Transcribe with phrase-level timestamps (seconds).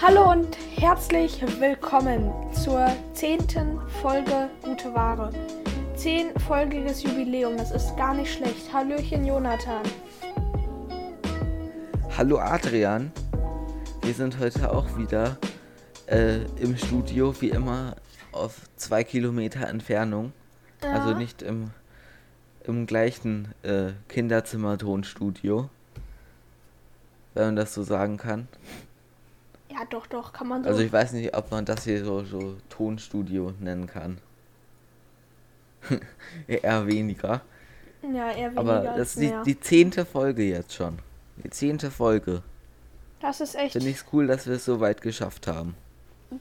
[0.00, 5.30] Hallo und herzlich willkommen zur zehnten Folge Gute Ware.
[5.94, 8.72] Zehnfolgiges Jubiläum, das ist gar nicht schlecht.
[8.72, 9.82] Hallöchen Jonathan.
[12.16, 13.12] Hallo Adrian,
[14.02, 15.36] wir sind heute auch wieder
[16.06, 17.96] äh, im Studio, wie immer
[18.32, 20.32] auf zwei Kilometer Entfernung.
[20.82, 20.92] Ja.
[20.92, 21.70] Also nicht im,
[22.64, 25.68] im gleichen äh, Kinderzimmer-Tonstudio,
[27.34, 28.48] wenn man das so sagen kann.
[29.70, 30.70] Ja, doch, doch, kann man so.
[30.70, 34.18] Also ich weiß nicht, ob man das hier so, so Tonstudio nennen kann.
[36.46, 37.40] Eher weniger.
[38.02, 40.98] ja, eher weniger Aber das ist die, die zehnte Folge jetzt schon.
[41.42, 42.42] Die zehnte Folge.
[43.20, 43.72] das ist echt.
[43.72, 45.74] Finde ich es cool, dass wir es so weit geschafft haben.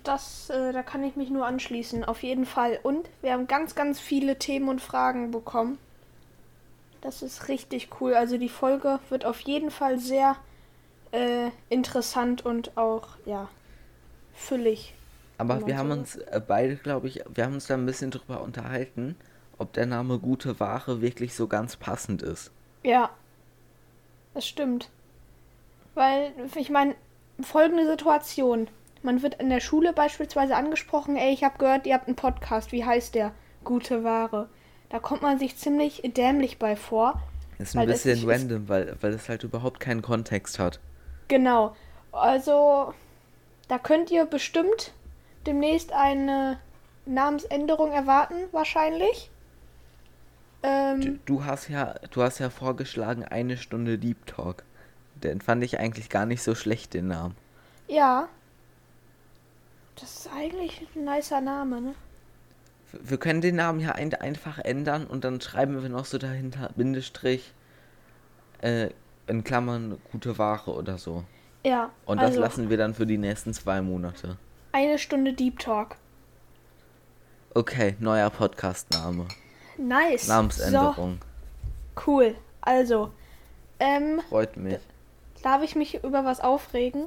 [0.03, 2.79] Das, äh, da kann ich mich nur anschließen, auf jeden Fall.
[2.83, 5.77] Und wir haben ganz, ganz viele Themen und Fragen bekommen.
[7.01, 8.13] Das ist richtig cool.
[8.13, 10.37] Also die Folge wird auf jeden Fall sehr
[11.11, 13.49] äh, interessant und auch, ja,
[14.33, 14.93] füllig.
[15.37, 18.11] Aber wir haben so uns äh, beide, glaube ich, wir haben uns da ein bisschen
[18.11, 19.15] drüber unterhalten,
[19.57, 22.51] ob der Name Gute Ware wirklich so ganz passend ist.
[22.83, 23.09] Ja,
[24.33, 24.89] das stimmt.
[25.95, 26.95] Weil, ich meine,
[27.41, 28.67] folgende Situation.
[29.03, 32.71] Man wird in der Schule beispielsweise angesprochen, ey, ich habe gehört, ihr habt einen Podcast,
[32.71, 33.31] wie heißt der?
[33.63, 34.47] Gute Ware.
[34.89, 37.21] Da kommt man sich ziemlich dämlich bei vor.
[37.57, 40.79] Das ist ein das bisschen nicht- random, weil, weil es halt überhaupt keinen Kontext hat.
[41.27, 41.75] Genau.
[42.11, 42.93] Also,
[43.67, 44.93] da könnt ihr bestimmt
[45.45, 46.59] demnächst eine
[47.05, 49.29] Namensänderung erwarten, wahrscheinlich.
[50.61, 54.63] Du, Ähm, du hast ja, du hast ja vorgeschlagen, eine Stunde Deep Talk.
[55.15, 57.35] Den fand ich eigentlich gar nicht so schlecht, den Namen.
[57.87, 58.27] ja.
[59.95, 61.95] Das ist eigentlich ein nicer Name, ne?
[62.91, 66.71] Wir- können den Namen ja ein, einfach ändern und dann schreiben wir noch so dahinter
[66.75, 67.53] Bindestrich
[68.61, 68.89] äh,
[69.27, 71.23] in Klammern gute Ware oder so.
[71.65, 71.91] Ja.
[72.05, 74.37] Und das also, lassen wir dann für die nächsten zwei Monate.
[74.71, 75.95] Eine Stunde Deep Talk.
[77.53, 79.27] Okay, neuer Podcast-Name.
[79.77, 80.27] Nice.
[80.27, 81.19] Namensänderung.
[81.95, 82.35] So, cool.
[82.61, 83.11] Also,
[83.79, 84.79] ähm, Freut mich.
[85.43, 87.05] darf ich mich über was aufregen?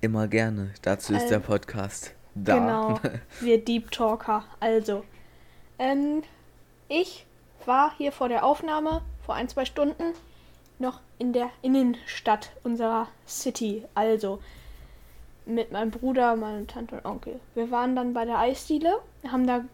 [0.00, 0.70] Immer gerne.
[0.82, 2.58] Dazu ist Ähm, der Podcast da.
[2.58, 3.00] Genau.
[3.40, 4.44] Wir Deep Talker.
[4.60, 5.04] Also,
[5.78, 6.22] ähm,
[6.88, 7.26] ich
[7.66, 10.14] war hier vor der Aufnahme vor ein, zwei Stunden
[10.78, 13.84] noch in der Innenstadt unserer City.
[13.94, 14.40] Also,
[15.46, 17.40] mit meinem Bruder, meiner Tante und Onkel.
[17.54, 19.64] Wir waren dann bei der Eisdiele, haben da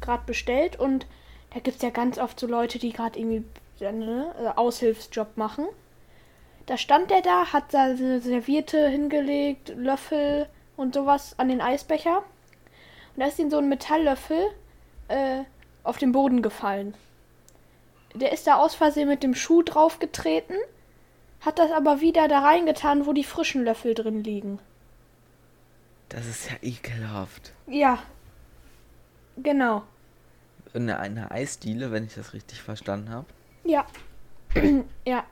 [0.00, 1.06] gerade bestellt und
[1.52, 3.44] da gibt es ja ganz oft so Leute, die gerade irgendwie
[3.80, 5.66] ne, äh, Aushilfsjob machen.
[6.70, 12.18] Da stand der da, hat da Serviette hingelegt, Löffel und sowas an den Eisbecher.
[12.18, 14.52] Und da ist ihm so ein Metalllöffel
[15.08, 15.40] äh,
[15.82, 16.94] auf den Boden gefallen.
[18.14, 20.54] Der ist da aus Versehen mit dem Schuh draufgetreten,
[21.40, 24.60] hat das aber wieder da reingetan, wo die frischen Löffel drin liegen.
[26.08, 27.52] Das ist ja ekelhaft.
[27.66, 27.98] Ja.
[29.38, 29.82] Genau.
[30.72, 33.26] In einer Eisdiele, wenn ich das richtig verstanden habe.
[33.64, 33.86] Ja.
[35.04, 35.24] ja.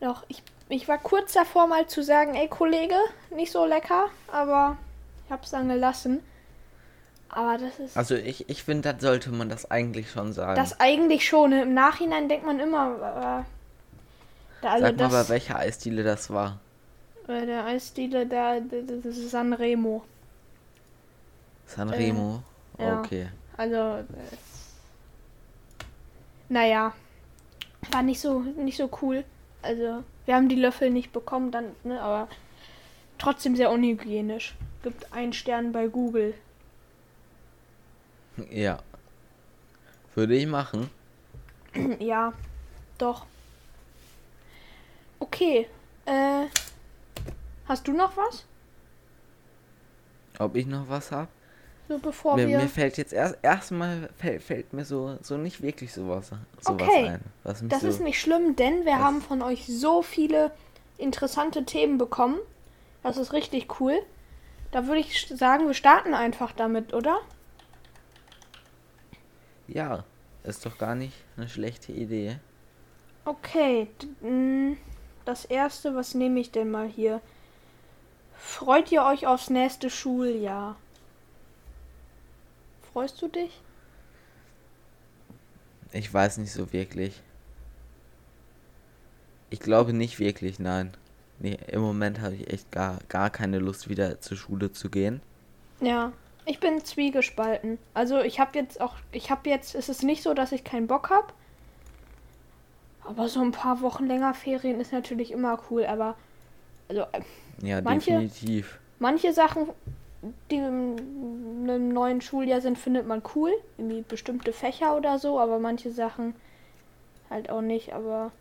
[0.00, 2.96] Doch, ich, ich war kurz davor mal zu sagen, ey Kollege,
[3.30, 4.76] nicht so lecker, aber
[5.24, 6.20] ich hab's dann gelassen.
[7.28, 7.96] Aber das ist.
[7.96, 10.56] Also ich, ich finde, das sollte man das eigentlich schon sagen.
[10.56, 11.50] Das eigentlich schon.
[11.50, 11.62] ne?
[11.62, 13.44] Im Nachhinein denkt man immer.
[13.44, 16.60] Äh, da, also Sag mal, bei das, welcher Eisdiele das war.
[17.28, 20.04] äh, der Eisdiele, da, das ist Sanremo.
[21.66, 22.42] Sanremo?
[22.78, 23.00] Äh, ja.
[23.00, 23.28] Okay.
[23.56, 24.04] Also, äh,
[26.48, 26.92] naja,
[27.90, 29.24] war nicht so, nicht so cool.
[29.66, 32.28] Also, wir haben die Löffel nicht bekommen, dann, ne, aber
[33.18, 34.54] trotzdem sehr unhygienisch.
[34.84, 36.34] Gibt einen Stern bei Google.
[38.50, 38.80] Ja.
[40.14, 40.90] Würde ich machen.
[41.98, 42.34] ja,
[42.98, 43.24] doch.
[45.18, 45.66] Okay,
[46.04, 46.44] äh,
[47.66, 48.44] hast du noch was?
[50.38, 51.28] Ob ich noch was habe?
[51.88, 52.58] So bevor Mir, wir.
[52.58, 56.30] mir fällt jetzt erst erstmal fällt, fällt mir so, so nicht wirklich sowas,
[56.60, 57.20] sowas Okay, ein.
[57.44, 60.50] Was Das so, ist nicht schlimm, denn wir haben von euch so viele
[60.98, 62.38] interessante Themen bekommen.
[63.02, 63.98] Das ist richtig cool.
[64.72, 67.20] Da würde ich sagen, wir starten einfach damit, oder?
[69.68, 70.04] Ja,
[70.42, 72.38] ist doch gar nicht eine schlechte Idee.
[73.24, 73.88] Okay,
[74.20, 74.76] mh,
[75.24, 77.20] das erste, was nehme ich denn mal hier?
[78.36, 80.76] Freut ihr euch aufs nächste Schuljahr?
[82.96, 83.50] Freust du dich?
[85.92, 87.20] Ich weiß nicht so wirklich.
[89.50, 90.94] Ich glaube nicht wirklich, nein.
[91.38, 95.20] Nee, im Moment habe ich echt gar, gar keine Lust, wieder zur Schule zu gehen.
[95.82, 96.14] Ja,
[96.46, 97.76] ich bin zwiegespalten.
[97.92, 100.86] Also ich habe jetzt auch, ich habe jetzt, es ist nicht so, dass ich keinen
[100.86, 101.34] Bock habe.
[103.04, 105.84] Aber so ein paar Wochen länger Ferien ist natürlich immer cool.
[105.84, 106.16] Aber
[106.88, 107.20] also äh,
[107.60, 108.78] Ja, Manche- definitiv.
[109.00, 109.68] manche Sachen,
[110.50, 113.52] die im, im neuen Schuljahr sind, findet man cool.
[113.78, 115.38] Irgendwie bestimmte Fächer oder so.
[115.40, 116.34] Aber manche Sachen
[117.30, 117.92] halt auch nicht.
[117.92, 118.32] Aber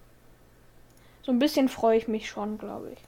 [1.24, 3.00] so ein bisschen freue ich mich schon, glaube ich.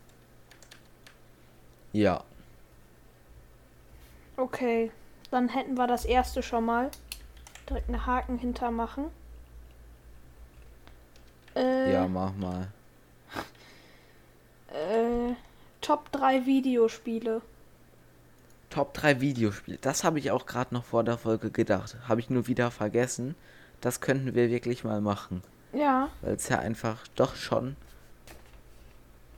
[1.94, 2.24] Ja.
[4.36, 4.92] Okay,
[5.32, 6.92] dann hätten wir das erste schon mal.
[7.70, 9.06] Direkt einen Haken hintermachen.
[11.56, 12.68] Äh, Ja, mach mal.
[14.74, 15.34] äh,
[15.82, 17.42] Top 3 Videospiele.
[18.78, 19.80] Top 3 Videospiele.
[19.82, 21.98] Das habe ich auch gerade noch vor der Folge gedacht.
[22.08, 23.34] Habe ich nur wieder vergessen.
[23.82, 25.42] Das könnten wir wirklich mal machen.
[25.74, 27.76] Ja, Weil es ja einfach doch schon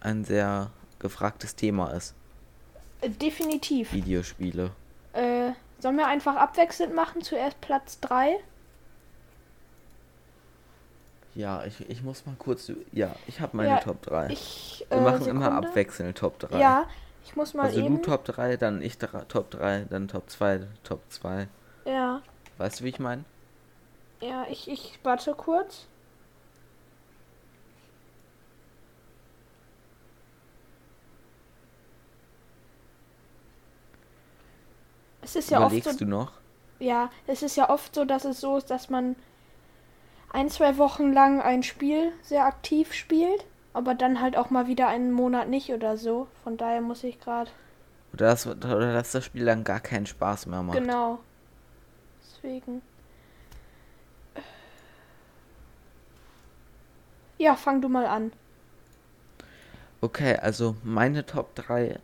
[0.01, 2.15] ein sehr gefragtes Thema ist.
[2.99, 3.93] äh, definitiv.
[3.93, 4.71] Videospiele.
[5.13, 7.21] Äh, sollen wir einfach abwechselnd machen?
[7.21, 8.35] Zuerst Platz 3.
[11.35, 12.69] Ja, ich, ich muss mal kurz.
[12.91, 14.31] Ja, ich habe meine Ja, Top 3.
[14.31, 15.67] Ich, Wir äh, machen immer Sekunde.
[15.69, 16.59] abwechselnd Top 3.
[16.59, 16.87] Ja,
[17.29, 17.97] ich muss mal also eben.
[17.97, 21.47] du Top 3, dann ich Top 3, dann Top 2, Top 2.
[21.85, 22.23] Ja,
[22.57, 23.23] Weißt du, wie ich meine?
[24.21, 25.87] ja, ich, ich warte kurz.
[35.21, 36.31] Es ist ja oft so, Überlegst du noch?
[36.79, 39.15] Ja, es ist ja oft so, dass es so ist, dass man
[40.31, 44.87] ein, zwei Wochen lang ein Spiel sehr aktiv spielt, aber dann halt auch mal wieder
[44.87, 46.27] einen Monat nicht oder so.
[46.43, 47.51] Von daher muss ich gerade.
[48.13, 50.77] Oder dass, oder dass das Spiel dann gar keinen Spaß mehr macht.
[50.77, 51.19] Genau.
[52.21, 52.81] Deswegen.
[57.37, 58.33] Ja, fang du mal an.
[60.01, 61.99] Okay, also meine Top 3,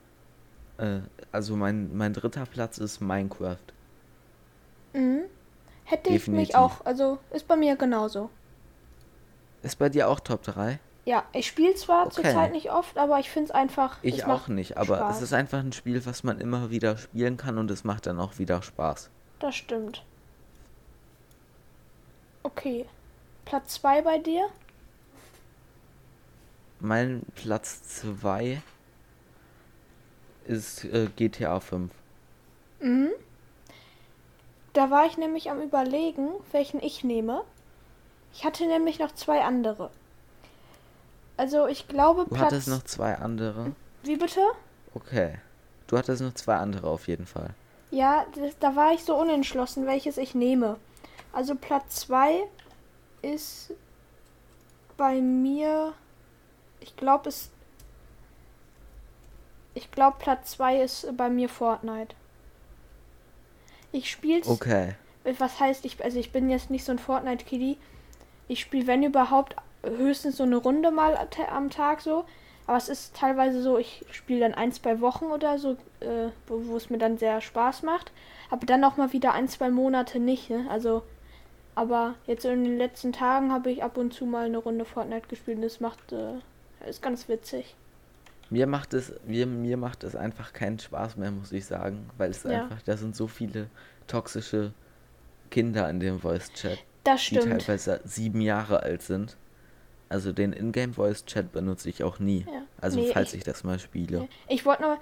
[0.77, 0.99] äh,
[1.31, 3.57] also mein, mein dritter Platz ist Minecraft.
[4.93, 5.23] Mhm.
[5.83, 6.55] Hätte ich mich Definitiv.
[6.55, 8.29] auch, also ist bei mir genauso.
[9.61, 10.79] Ist bei dir auch Top 3?
[11.05, 12.15] Ja, ich spiele zwar Okay.
[12.15, 13.97] zurzeit nicht oft, aber ich finde es einfach.
[14.01, 15.17] Ich auch nicht, aber Spaß.
[15.17, 18.19] es ist einfach ein Spiel, was man immer wieder spielen kann und es macht dann
[18.19, 19.09] auch wieder Spaß.
[19.39, 20.03] Das stimmt.
[22.41, 22.85] Okay.
[23.45, 24.47] Platz 2 bei dir?
[26.79, 28.61] Mein Platz 2
[30.45, 31.91] ist äh, GTA 5.
[32.79, 33.09] Mhm.
[34.73, 37.43] Da war ich nämlich am überlegen, welchen ich nehme.
[38.33, 39.89] Ich hatte nämlich noch zwei andere.
[41.37, 42.41] Also ich glaube Du Platz.
[42.45, 43.73] hattest noch zwei andere.
[44.03, 44.39] Wie bitte?
[44.93, 45.39] Okay.
[45.87, 47.49] Du hattest noch zwei andere auf jeden Fall.
[47.91, 50.77] Ja, das, da war ich so unentschlossen, welches ich nehme.
[51.33, 52.43] Also Platz 2
[53.21, 53.73] ist
[54.97, 55.93] bei mir.
[56.79, 57.49] Ich glaube es.
[59.73, 62.15] Ich glaube Platz 2 ist bei mir Fortnite.
[63.91, 64.47] Ich spiel's.
[64.47, 64.95] Okay.
[65.37, 66.03] Was heißt ich?
[66.03, 67.77] Also ich bin jetzt nicht so ein Fortnite-Kiddy.
[68.47, 69.55] Ich spiele, wenn überhaupt,
[69.85, 71.17] höchstens so eine Runde mal
[71.51, 72.25] am Tag so.
[72.67, 76.75] Aber es ist teilweise so, ich spiele dann ein, zwei Wochen oder so, äh, wo,
[76.75, 78.11] es mir dann sehr Spaß macht.
[78.49, 80.49] Aber dann auch mal wieder ein, zwei Monate nicht.
[80.49, 80.65] Ne?
[80.69, 81.03] Also,
[81.75, 85.27] aber jetzt in den letzten Tagen habe ich ab und zu mal eine Runde Fortnite
[85.27, 86.39] gespielt und das macht, äh,
[86.89, 87.75] ist ganz witzig.
[88.49, 92.09] Mir macht es, mir, mir macht es einfach keinen Spaß mehr, muss ich sagen.
[92.17, 92.63] Weil es Ja.
[92.63, 93.67] einfach, da sind so viele
[94.07, 94.71] toxische
[95.51, 97.61] Kinder in dem Voice-Chat, Das die stimmt.
[97.65, 99.35] teilweise sieben Jahre alt sind.
[100.15, 102.45] Also den Ingame Voice Chat benutze ich auch nie.
[102.49, 102.61] Ja.
[102.79, 104.29] Also Nee, falls ich- ich, das mal spiele.
[104.47, 104.97] Ich wollte nur.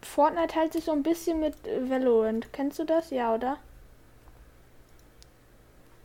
[0.00, 1.54] Fortnite hält sich so ein bisschen mit
[1.90, 2.50] Valorant.
[2.54, 3.10] Kennst du das?
[3.10, 3.58] Ja, oder?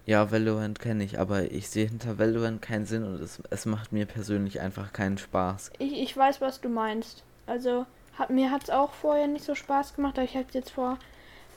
[0.06, 3.94] Ja, Valorant kenne ich, aber ich sehe hinter Valorant keinen Sinn und es, es macht
[3.94, 5.72] mir persönlich einfach keinen Spaß.
[5.80, 7.24] Ich, ich weiß, was du meinst.
[7.46, 7.86] Also,
[8.20, 10.98] hat, mir hat es auch vorher nicht so Spaß gemacht, aber ich habe jetzt vor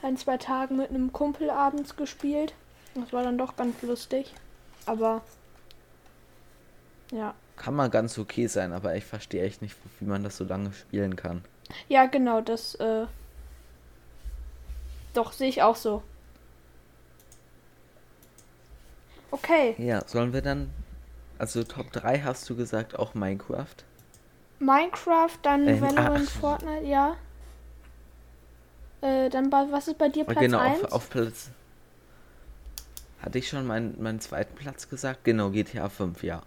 [0.03, 2.55] ein, zwei Tagen mit einem Kumpel abends gespielt.
[2.95, 4.33] Das war dann doch ganz lustig.
[4.87, 5.23] Aber.
[7.11, 7.35] Ja.
[7.57, 10.73] Kann mal ganz okay sein, aber ich verstehe echt nicht, wie man das so lange
[10.73, 11.45] spielen kann.
[11.89, 13.07] Ja, genau, das, äh.
[15.15, 16.03] Doch, sehe ich auch so.
[19.31, 19.75] Okay.
[19.79, 20.71] Ja, sollen wir dann.
[21.39, 23.77] Also Top 3 hast du gesagt, auch Minecraft.
[24.59, 26.41] Minecraft, dann Ähm, Valorant, ach.
[26.41, 27.17] Fortnite, ja.
[29.01, 30.85] Äh, dann was ist bei dir Platz genau, 1?
[30.85, 31.51] auf, auf Platz.
[33.23, 35.25] Hatte ich schon meinen, meinen zweiten Platz gesagt?
[35.25, 36.43] Genau, GTA 5, ja.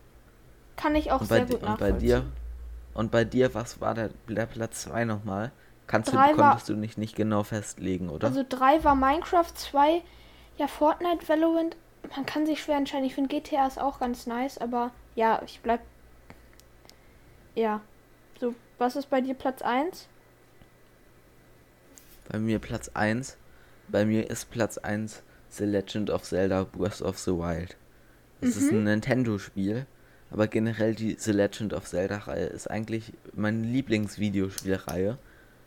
[0.75, 1.99] Kann ich auch Und bei, sehr gut und bei nachvollziehen.
[1.99, 2.25] dir?
[2.93, 5.51] Und bei dir, was war der, der Platz 2 nochmal?
[5.87, 8.27] Kannst du, Drei war- konntest du nicht, nicht genau festlegen, oder?
[8.27, 10.01] Also 3 war Minecraft, 2
[10.57, 11.75] ja Fortnite, Valorant.
[12.15, 13.05] Man kann sich schwer entscheiden.
[13.05, 15.81] Ich finde GTA ist auch ganz nice, aber ja, ich bleib.
[17.55, 17.81] Ja.
[18.39, 20.07] So, was ist bei dir Platz 1?
[22.29, 23.37] Bei mir Platz 1.
[23.87, 27.75] Bei mir ist Platz 1 The Legend of Zelda Breath of the Wild.
[28.41, 29.85] Es ist ein Nintendo-Spiel,
[30.33, 35.17] aber generell die The Legend of Zelda-Reihe ist eigentlich meine Lieblingsvideospielreihe.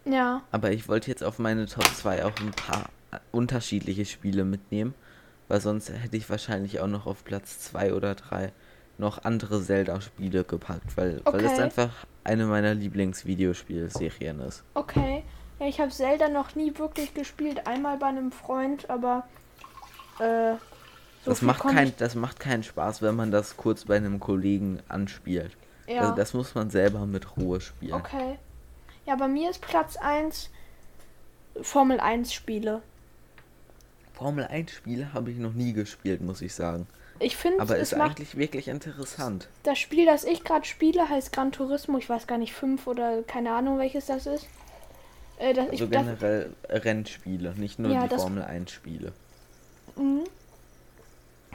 [0.04, 0.42] Ja.
[0.50, 2.90] Aber ich wollte jetzt auf meine Top 2 auch ein paar
[3.30, 4.94] unterschiedliche Spiele mitnehmen,
[5.48, 8.52] weil sonst hätte ich wahrscheinlich auch noch auf Platz 2 oder 3
[8.98, 11.62] noch andere Zelda-Spiele gepackt, weil, weil das Okay.
[11.62, 14.64] einfach eine meiner Lieblingsvideospielserien ist.
[14.74, 15.22] Okay.
[15.60, 17.66] Ja, ich habe Zelda noch nie wirklich gespielt.
[17.66, 19.24] Einmal bei einem Freund, aber
[20.18, 20.54] äh,
[21.26, 24.80] so das, macht kein, das macht keinen Spaß, wenn man das kurz bei einem Kollegen
[24.88, 25.56] anspielt.
[25.86, 26.00] Ja.
[26.00, 27.92] Also das muss man selber mit Ruhe spielen.
[27.92, 28.38] okay.
[29.04, 30.50] Ja, bei mir ist Platz 1
[31.62, 32.82] Formel 1 Spiele.
[34.14, 36.86] Formel 1 Spiele habe ich noch nie gespielt, muss ich sagen.
[37.18, 39.48] Ich finde, Aber es ist eigentlich wirklich interessant.
[39.62, 41.96] das Spiel, das ich gerade spiele, heißt Gran Turismo.
[41.98, 44.46] Ich weiß gar nicht, 5 oder keine Ahnung, welches das ist.
[45.38, 49.12] Äh, das, Also ich, das, generell Rennspiele, nicht nur Ja, die das- Formel 1 Spiele.
[49.96, 50.24] Mhm.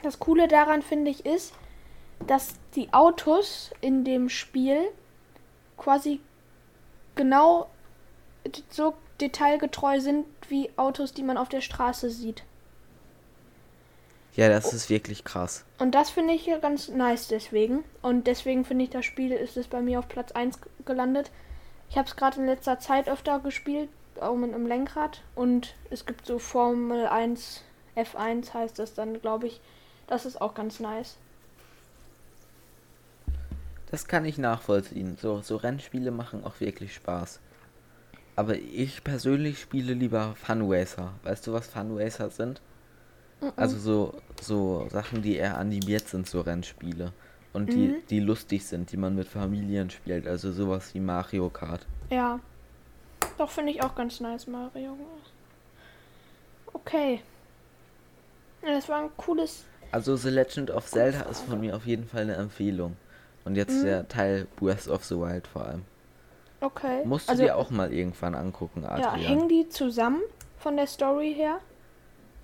[0.04, 1.54] Das Coole daran finde ich ist,
[2.28, 4.80] dass die Autos in dem Spiel
[5.78, 6.20] quasi
[7.16, 7.68] genau
[8.70, 12.44] so detailgetreu sind wie Autos, die man auf der Straße sieht.
[14.36, 15.66] Ja, das ist wirklich krass.
[15.78, 17.84] Und das finde ich ganz nice deswegen.
[18.02, 21.32] Und deswegen finde ich das Spiel ist es bei mir auf Platz 1 g- gelandet.
[21.90, 23.90] Ich habe es gerade in letzter Zeit öfter gespielt,
[24.22, 25.22] auch mit einem Lenkrad.
[25.36, 27.62] Und es gibt so Formel 1,
[27.98, 29.60] F1 heißt das dann, glaube ich.
[30.12, 31.16] Das ist auch ganz nice.
[33.90, 35.16] Das kann ich nachvollziehen.
[35.16, 37.40] So, so Rennspiele machen auch wirklich Spaß.
[38.36, 41.14] Aber ich persönlich spiele lieber Fun Racer.
[41.24, 42.60] Weißt du, was Fun Racer sind?
[43.56, 47.14] Also so, so Sachen, die eher animiert sind, so Rennspiele.
[47.54, 47.96] Und die, Mhm.
[48.10, 50.28] die lustig sind, die man mit Familien spielt.
[50.28, 51.88] Also sowas wie Mario Kart.
[52.10, 52.42] Ja.
[53.38, 54.98] Doch, finde ich auch ganz nice, Mario.
[56.74, 57.22] Okay.
[58.62, 59.64] Das war ein cooles.
[59.92, 62.96] Also The Legend of Zelda ist von mir auf jeden Fall eine Empfehlung.
[63.44, 63.86] Und jetzt Mhm.
[63.86, 65.82] der Teil Breath of the Wild vor allem.
[66.62, 67.04] Okay.
[67.06, 69.20] Musst du also, dir auch mal irgendwann angucken, Ja, Adrian.
[69.20, 70.22] hängen die zusammen
[70.60, 71.58] von der Story her?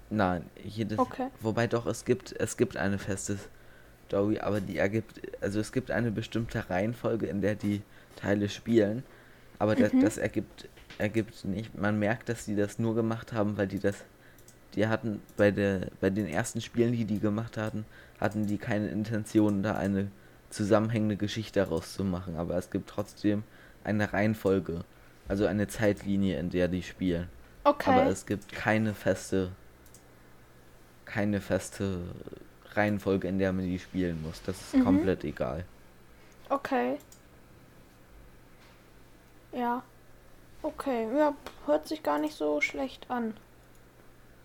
[0.10, 0.98] Nein, jedes.
[0.98, 1.28] Okay.
[1.42, 3.38] Wobei doch, es gibt, es gibt eine feste
[4.08, 7.84] Story, aber die ergibt, also es gibt eine bestimmte Reihenfolge, in der die
[8.16, 9.04] Teile spielen,
[9.60, 10.02] aber das, Mhm.
[10.02, 13.98] das ergibt, ergibt nicht, man merkt, dass die das nur gemacht haben, weil die das,
[14.78, 17.84] die hatten bei der, bei den ersten Spielen, die die gemacht hatten,
[18.22, 20.12] hatten die keine Intention, da eine
[20.52, 23.44] zusammenhängende Geschichte rauszumachen, aber es gibt trotzdem
[23.84, 24.86] eine Reihenfolge,
[25.28, 27.28] also eine Zeitlinie, in der die spielen.
[27.64, 27.90] Okay.
[27.90, 29.52] Aber es gibt keine feste,
[31.06, 32.00] keine feste
[32.74, 34.42] Reihenfolge, in der man die spielen muss.
[34.44, 34.84] Das ist Mhm.
[34.84, 35.66] komplett egal.
[36.50, 36.98] Okay.
[39.52, 39.82] Ja.
[40.62, 41.08] Okay.
[41.18, 41.34] Ja,
[41.66, 43.34] hört sich gar nicht so schlecht an.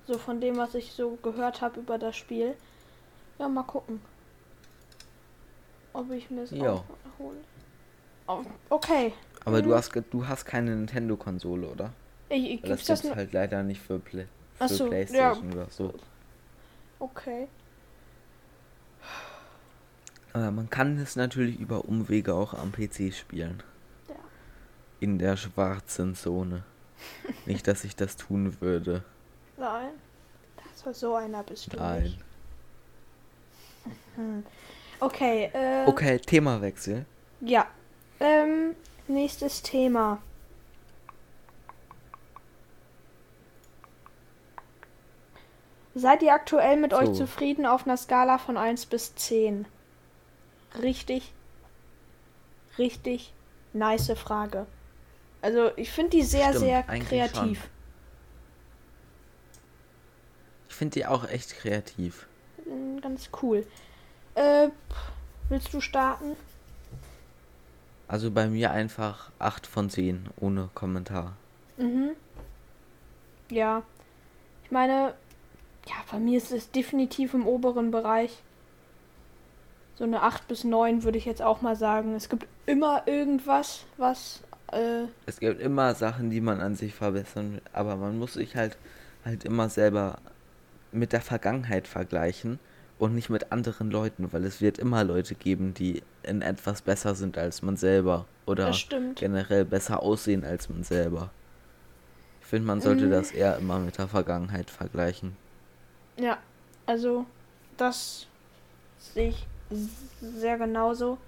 [0.06, 2.54] So von dem, was ich so gehört habe über das Spiel.
[3.38, 4.00] Ja, mal gucken.
[5.92, 6.82] Ob ich mir es hole.
[8.26, 9.12] Oh, okay.
[9.44, 9.64] Aber Mhm.
[9.64, 11.92] du hast ge- du hast keine Nintendo-Konsole, oder?
[12.28, 14.90] Ich, ich, Das gibt's das halt leider nicht für, Play für so, ja.
[14.90, 15.92] Playstation oder so.
[16.98, 17.48] Okay.
[20.32, 23.62] Aber man kann es natürlich über Umwege auch am PC spielen.
[24.08, 24.14] Ja.
[25.00, 26.62] In der schwarzen Zone.
[27.46, 29.02] nicht, dass ich das tun würde.
[29.62, 29.90] Nein.
[30.72, 32.02] Das war so einer bist du Nein.
[32.02, 32.18] nicht.
[34.16, 34.44] Hm.
[34.98, 35.86] Okay, äh.
[35.86, 37.06] Okay, Themawechsel.
[37.40, 37.68] Ja.
[38.18, 38.74] Ähm,
[39.06, 40.18] nächstes Thema.
[45.94, 47.14] Seid ihr aktuell mit euch So.
[47.14, 49.66] zufrieden auf einer Skala von 1 bis 10?
[50.82, 51.32] Richtig,
[52.78, 53.32] richtig
[53.72, 54.66] nice Frage.
[55.40, 57.58] Also ich finde die sehr, Stimmt, sehr kreativ.
[57.62, 57.81] Ich
[60.82, 62.26] finde die auch echt kreativ.
[62.66, 63.64] Mm, Ganz cool.
[64.34, 64.66] Äh,
[65.48, 66.34] willst du starten?
[68.08, 71.36] Also bei mir einfach 8 von 10, ohne Kommentar.
[71.76, 72.10] Mhm.
[73.48, 73.84] Ja.
[74.64, 75.14] Ich meine,
[75.86, 78.42] ja, bei mir ist es definitiv im oberen Bereich.
[79.94, 82.16] So eine 8 bis 9 würde ich jetzt auch mal sagen.
[82.16, 84.42] Es gibt immer irgendwas, was.
[84.72, 88.56] Äh, Es gibt immer Sachen, die man an sich verbessern will, aber man muss sich
[88.56, 88.76] halt
[89.24, 90.18] halt immer selber
[90.92, 92.58] mit der Vergangenheit vergleichen
[92.98, 97.14] und nicht mit anderen Leuten, weil es wird immer Leute geben, die in etwas besser
[97.14, 98.72] sind als man selber oder
[99.16, 101.30] generell besser aussehen als man selber.
[102.40, 103.10] Ich finde, man sollte Mm.
[103.10, 105.36] das eher immer mit der Vergangenheit vergleichen.
[106.18, 106.38] Ja,
[106.86, 107.24] also
[107.76, 108.26] das
[108.98, 109.46] sehe ich
[110.20, 111.18] sehr genauso.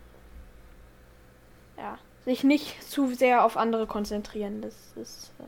[1.77, 4.61] Ja, sich nicht zu sehr auf andere konzentrieren.
[4.63, 5.33] Das ist.
[5.41, 5.45] Äh,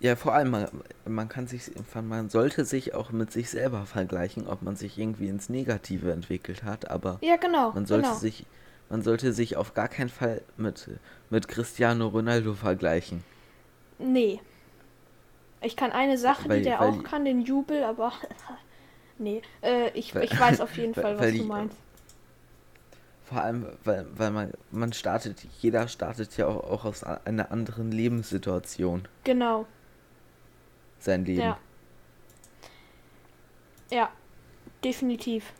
[0.00, 0.68] Ja, vor allem, man,
[1.06, 5.28] man kann sich, man sollte sich auch mit sich selber vergleichen, ob man sich irgendwie
[5.28, 7.72] ins Negative entwickelt hat, aber Ja, genau.
[7.72, 8.18] man sollte genau.
[8.18, 8.46] sich,
[8.90, 10.88] man sollte sich auf gar keinen Fall mit,
[11.30, 13.24] mit Cristiano Ronaldo vergleichen.
[13.98, 14.40] Nee.
[15.62, 18.12] Ich kann eine Sache, Weil- die der auch kann, den Jubel, aber.
[19.18, 19.42] nee.
[19.62, 21.76] Äh, ich, Weil- ich weiß auf jeden Fall, was du die- meinst.
[23.24, 27.90] Vor allem, weil, weil man, man startet, jeder startet ja auch, auch aus einer anderen
[27.92, 29.66] Lebenssituation Genau.
[30.98, 31.40] Sein Leben.
[31.40, 31.58] Ja.
[33.90, 34.10] Ja.
[34.84, 35.52] Definitiv.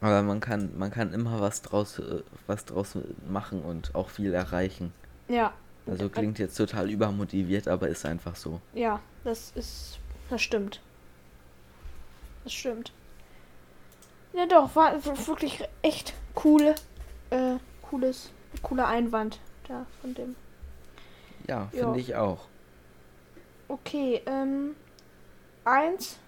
[0.00, 2.96] Aber man kann, man kann immer was draus, äh, was draus
[3.28, 4.92] machen und auch viel erreichen.
[5.28, 5.52] Ja.
[5.86, 8.60] Also klingt jetzt total übermotiviert, aber ist einfach so.
[8.74, 9.98] Ja, das ist.
[10.28, 10.80] Das stimmt.
[12.44, 12.92] Das stimmt.
[14.34, 16.74] Ja doch, war wirklich echt coole,
[17.30, 18.30] äh, cooles,
[18.62, 20.36] cooler Einwand da von dem.
[21.46, 21.68] Ja.
[21.68, 22.46] finde ich auch.
[23.68, 24.74] Okay, ähm,
[25.64, 26.18] eins,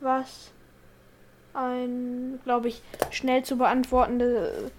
[0.00, 0.52] was
[1.52, 4.70] ein, glaube ich, schnell zu beantwortende,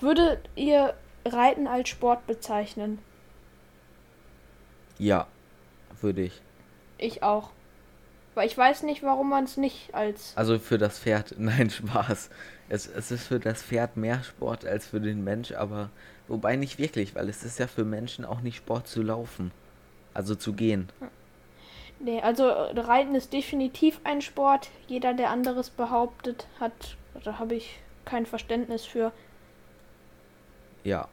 [0.00, 0.94] würdet ihr
[1.26, 2.98] Reiten als Sport bezeichnen?
[4.98, 5.26] Ja,
[6.00, 6.40] würde ich.
[6.98, 7.50] Ich auch.
[8.34, 10.36] Weil ich weiß nicht, warum man es nicht als.
[10.36, 12.30] Also für das Pferd, nein, Spaß.
[12.68, 15.90] Es, es ist für das Pferd mehr Sport als für den Mensch, aber
[16.26, 19.52] wobei nicht wirklich, weil es ist ja für Menschen auch nicht Sport zu laufen.
[20.14, 20.88] Also zu gehen.
[22.04, 24.68] Nee, also äh, Reiten ist definitiv ein Sport.
[24.86, 26.96] Jeder, der anderes behauptet, hat.
[27.24, 29.10] Da habe ich kein Verständnis für.
[30.82, 31.08] Ja.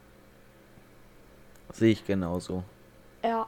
[1.72, 2.66] Sehe ich genauso.
[3.24, 3.48] Ja,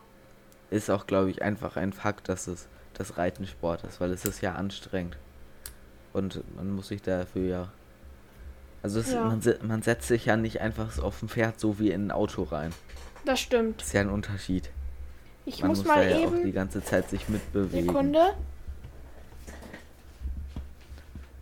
[0.70, 4.24] Ist auch, glaube ich, einfach ein Fakt, dass es das Reiten Sport ist, weil es
[4.24, 5.18] ist ja anstrengend.
[6.14, 7.68] Und man muss sich dafür ja.
[8.84, 9.26] Also es, Ja.
[9.26, 12.44] man, man setzt sich ja nicht einfach auf ein Pferd so wie in ein Auto
[12.44, 12.72] rein.
[13.26, 13.82] das stimmt.
[13.82, 14.70] Ist ja ein Unterschied.
[15.46, 16.54] Ich Man muss, muss, mal da ja auch die eben.
[16.54, 17.88] ganze Zeit sich mitbewegen.
[17.88, 18.34] Sekunde.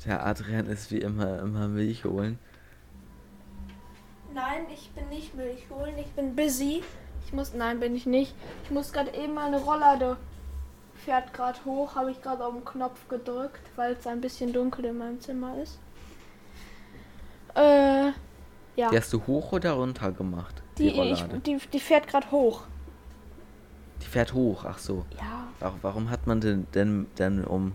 [0.06, 2.40] Der Adrian ist wie immer immer Milch holen.
[4.34, 6.84] Nein, ich bin nicht Milch holen, ich bin busy.
[7.26, 8.34] Ich muss, nein, bin ich nicht.
[8.64, 10.18] Ich muss gerade eben meine Rolllade
[11.06, 14.86] fährt gerade hoch, habe ich gerade auf den Knopf gedrückt, weil es ein bisschen dunkel
[14.86, 15.80] in meinem Zimmer ist.
[17.56, 18.08] Äh,
[18.76, 20.62] ja, Die hast du hoch oder runter gemacht?
[20.78, 22.64] Die, die, ich, die, die fährt gerade hoch.
[24.02, 25.06] Die fährt hoch, ach so.
[25.20, 27.74] Ja, Warum, warum hat man denn, denn, denn um,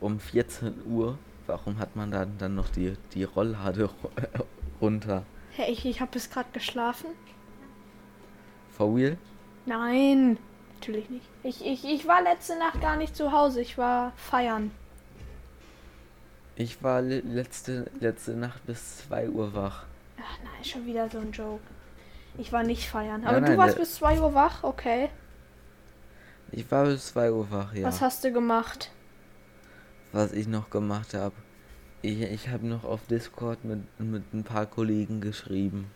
[0.00, 4.10] um 14 Uhr, warum hat man dann, dann noch die, die Rolllade ru-
[4.80, 5.24] runter?
[5.52, 7.06] Hä, ich, ich habe bis gerade geschlafen.
[8.76, 9.16] For real?
[9.66, 10.36] Nein,
[10.74, 11.26] natürlich nicht.
[11.44, 14.72] Ich, ich, ich war letzte Nacht gar nicht zu Hause, ich war feiern.
[16.56, 19.84] Ich war le- letzte, letzte Nacht bis 2 Uhr wach.
[20.18, 21.62] Ach nein, schon wieder so ein Joke.
[22.38, 23.24] Ich war nicht feiern.
[23.24, 25.08] Aber du nein, warst der- bis 2 Uhr wach, okay.
[26.56, 27.84] Ich war bis 2 Uhr wach, ja.
[27.86, 28.90] Was hast du gemacht?
[30.12, 31.34] was ich noch gemacht habe.
[32.00, 35.90] Ich, ich habe noch auf Discord mit, mit ein paar Kollegen geschrieben.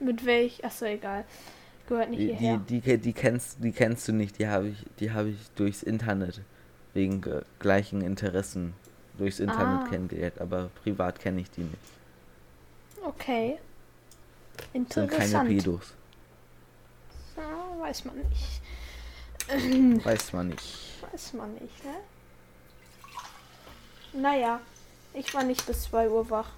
[0.00, 0.64] Mit welch?
[0.64, 1.24] Achso, egal.
[1.88, 2.58] Gehört nicht Die, die, hierher.
[2.58, 5.82] die, ke- die, kennst, die kennst du nicht, die habe ich, die habe ich durchs
[5.82, 6.40] Internet
[6.92, 8.74] wegen äh, gleichen Interessen
[9.18, 9.88] durchs Internet Ah.
[9.90, 11.76] kennengelernt, aber privat kenne ich die nicht.
[13.04, 13.58] Okay.
[14.72, 15.48] Sind keine Interessant.
[15.48, 15.94] Pedos.
[17.36, 18.60] Ja, weiß man nicht.
[20.04, 21.02] Weiß man nicht.
[21.12, 21.94] Weiß man nicht, ne?
[24.12, 24.60] Naja,
[25.12, 26.50] ich war nicht bis 2 Uhr wach.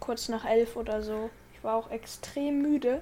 [0.00, 1.30] Kurz nach 11 oder so.
[1.54, 3.00] Ich war auch extrem müde.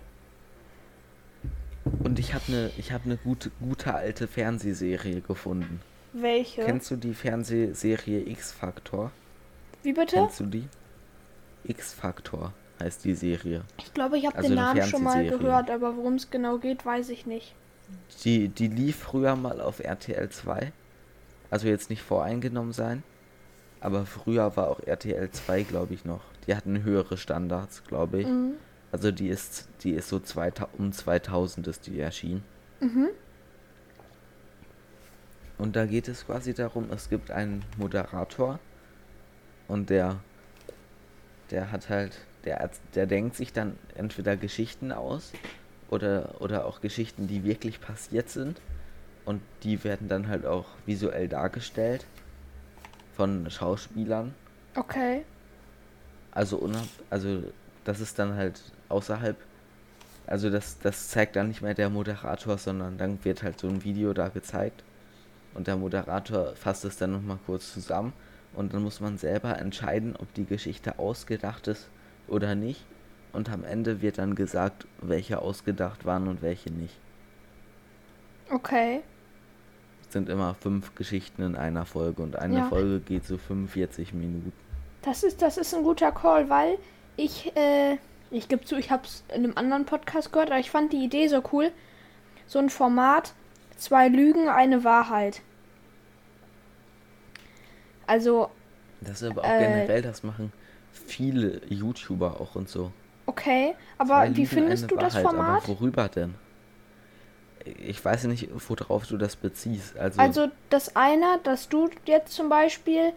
[2.05, 5.81] Und ich habe eine ich habe eine gute gute alte Fernsehserie gefunden.
[6.12, 6.64] Welche?
[6.64, 9.11] Kennst du die Fernsehserie X-Factor?
[9.83, 10.16] Wie bitte?
[10.16, 10.68] Kennst du die?
[11.64, 13.62] X-Factor heißt die Serie.
[13.79, 16.85] Ich glaube, ich habe Also den Namen schon mal gehört, aber worum es genau geht,
[16.85, 17.55] weiß ich nicht.
[18.24, 20.72] Die, die lief früher mal auf RTL 2.
[21.50, 23.02] Also jetzt nicht voreingenommen sein.
[23.81, 26.22] Aber früher war auch RTL 2, glaube ich, noch.
[26.46, 28.26] Die hatten höhere Standards, glaube ich.
[28.26, 28.55] Mhm.
[28.92, 32.44] Also die ist, die ist so 2000, um 2000 ist die erschienen.
[32.81, 33.09] Mhm.
[35.59, 38.59] Und da geht es quasi darum, es gibt einen Moderator
[39.68, 40.20] und der,
[41.50, 45.33] der hat halt, der, der denkt sich dann entweder Geschichten aus
[45.92, 48.59] oder, oder auch Geschichten, die wirklich passiert sind.
[49.26, 52.07] Und die werden dann halt auch visuell dargestellt
[53.14, 54.35] von Schauspielern.
[54.74, 55.22] Okay.
[56.33, 56.68] Also,
[57.11, 57.42] also
[57.85, 59.37] das ist dann halt außerhalb,
[60.26, 63.85] also das, das zeigt dann nicht mehr der Moderator, sondern dann wird halt so ein
[63.85, 64.83] Video da gezeigt.
[65.52, 68.14] Und der Moderator fasst es dann nochmal kurz zusammen.
[68.55, 71.88] Und dann muss man selber entscheiden, ob die Geschichte ausgedacht ist
[72.28, 72.83] oder nicht
[73.33, 76.95] und am Ende wird dann gesagt, welche ausgedacht waren und welche nicht.
[78.51, 79.03] Okay.
[80.11, 82.68] sind immer fünf Geschichten in einer Folge und eine Ja.
[82.68, 84.53] Folge geht so 45 Minuten.
[85.01, 86.79] Das ist, das ist ein guter Call, weil
[87.16, 87.97] ich, äh,
[88.31, 91.03] ich gebe zu, ich habe es in einem anderen Podcast gehört, aber ich fand die
[91.05, 91.73] Idee so cool.
[92.47, 93.33] So ein Format,
[93.77, 95.40] zwei Lügen, eine Wahrheit.
[98.07, 98.51] Also,
[99.01, 100.53] Das ist aber auch Äh, generell, das machen
[100.92, 102.92] viele YouTuber auch und so.
[103.27, 105.65] Okay, aber Zwei wie Lügen, findest du das Wahrheit, Format?
[105.65, 106.35] Aber worüber denn?
[107.65, 109.97] Ich weiß nicht, worauf du das beziehst.
[109.97, 113.13] Also, Also das eine, dass du jetzt zum Beispiel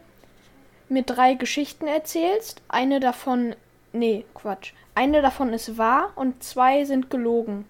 [0.88, 3.56] mir drei Geschichten erzählst, eine davon,
[3.92, 7.66] nee, Quatsch, eine davon ist wahr und zwei sind gelogen.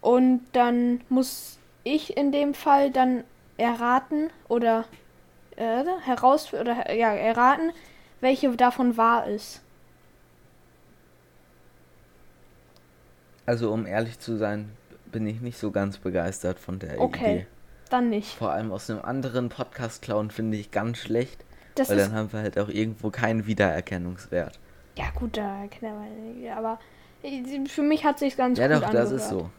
[0.00, 3.24] Und dann muss ich in dem Fall dann
[3.56, 4.84] erraten oder
[5.56, 7.72] äh, heraus oder ja erraten,
[8.20, 9.60] welche davon wahr ist.
[13.46, 14.70] Also um ehrlich zu sein,
[15.10, 17.34] bin ich nicht so ganz begeistert von der Okay.
[17.36, 17.46] Idee.
[17.88, 18.36] Dann nicht.
[18.36, 22.14] Vor allem aus einem anderen Podcast klauen finde ich ganz schlecht, Das weil ist dann
[22.16, 24.58] haben wir halt auch irgendwo keinen Wiedererkennungswert.
[24.96, 26.78] ja gut, da kennt man, ja, aber
[27.22, 29.12] äh, für mich hat sich ganz Ja gut doch, das angehört.
[29.20, 29.50] ist so.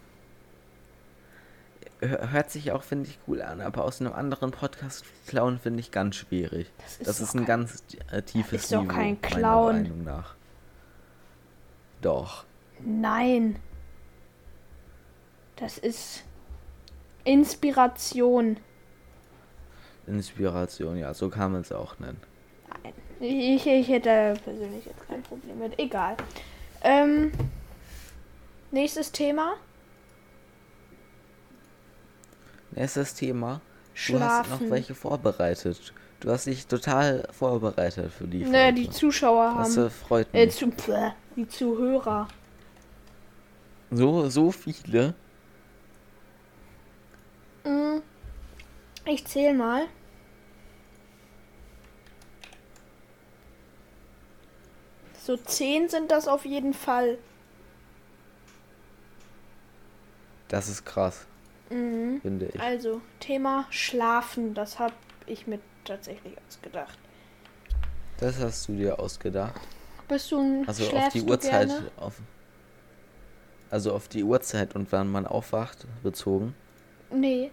[2.00, 5.82] Hör- Hört sich auch, finde ich, cool an, aber aus einem anderen Podcast klauen finde
[5.82, 6.72] ich ganz schwierig.
[6.78, 9.82] Das ist Das doch ist ein ganz äh, tiefes ist doch Niveau, kein meiner Klauen.
[9.84, 10.36] Meinung nach.
[12.02, 12.46] Doch.
[12.80, 13.58] Nein.
[15.62, 16.24] Das ist
[17.24, 18.58] Inspiration.
[20.08, 22.20] Inspiration, ja, so kann man es auch nennen.
[22.84, 22.94] Nein.
[23.20, 25.78] Ich, ich hätte persönlich jetzt kein Problem mit.
[25.78, 26.18] Egal.
[26.82, 27.32] Ähm,
[28.72, 29.54] nächstes Thema.
[32.72, 33.62] Nächstes Thema.
[34.08, 34.72] Du hast noch Schlafen.
[34.72, 35.94] welche vorbereitet.
[36.22, 38.82] Du hast dich total vorbereitet für die Naja, Folge.
[38.82, 39.86] die Zuschauer Das haben.
[39.86, 40.56] äh, freut Äh, mich.
[40.56, 42.28] zu, Bäh, die Zuhörer.
[43.92, 45.14] So, so viele.
[47.66, 48.00] Mm,
[49.06, 49.88] Ich zähl mal.
[55.24, 57.18] So zehn sind das auf jeden Fall.
[60.48, 61.26] Das ist krass,
[61.70, 62.20] Mhm.
[62.22, 62.60] finde ich.
[62.60, 64.94] Also, Thema Schlafen, das habe
[65.28, 66.98] ich mir tatsächlich ausgedacht.
[68.18, 69.60] Das hast du dir ausgedacht.
[70.08, 71.72] Bist du ein Also auf die Uhrzeit.
[71.96, 72.20] Auf,
[73.70, 76.54] also auf die Uhrzeit und wann man aufwacht, bezogen.
[77.12, 77.52] Nee.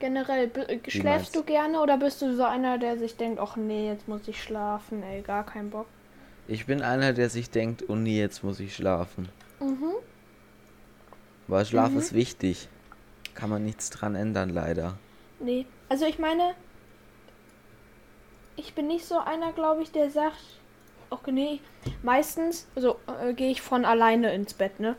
[0.00, 3.88] Generell, äh, schläfst du gerne oder bist du so einer, der sich denkt, ach nee,
[3.88, 5.86] jetzt muss ich schlafen, ey, gar keinen Bock.
[6.46, 9.28] Ich bin einer, der sich denkt, oh nee, jetzt muss ich schlafen.
[9.60, 9.92] Mhm.
[11.48, 11.98] Weil Schlaf Mhm.
[11.98, 12.68] ist wichtig.
[13.34, 14.94] Kann man nichts dran ändern, leider.
[15.40, 15.66] Nee.
[15.88, 16.54] Also ich meine,
[18.56, 20.36] ich bin nicht so einer, glaube ich, der sagt,
[21.10, 21.60] ach nee,
[22.02, 24.96] meistens, also äh, gehe ich von alleine ins Bett, ne?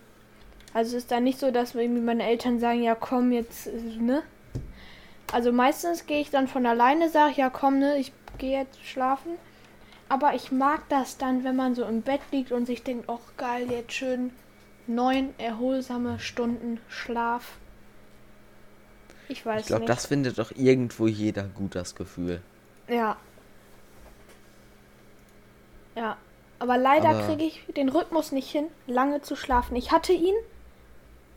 [0.73, 3.71] Also es ist da nicht so, dass irgendwie meine Eltern sagen, ja komm jetzt, äh,
[3.99, 4.23] ne?
[5.31, 9.33] Also meistens gehe ich dann von alleine, sage, ja komm, ne, ich gehe jetzt schlafen.
[10.07, 13.19] Aber ich mag das dann, wenn man so im Bett liegt und sich denkt, ach
[13.37, 14.31] geil, jetzt schön
[14.87, 17.57] neun erholsame Stunden Schlaf.
[19.27, 19.89] Ich weiß Ich glaube, nicht.
[19.89, 22.41] das findet doch irgendwo jeder gut, das Gefühl.
[22.87, 23.17] Ja.
[25.95, 26.17] Ja.
[26.57, 29.75] Aber leider Aber- kriege ich den Rhythmus nicht hin, lange zu schlafen.
[29.75, 30.35] Ich hatte ihn.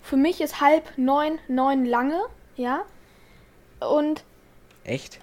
[0.00, 2.20] Für mich ist halb neun, neun lange,
[2.56, 2.82] ja.
[3.88, 4.24] Und
[4.84, 5.20] Echt?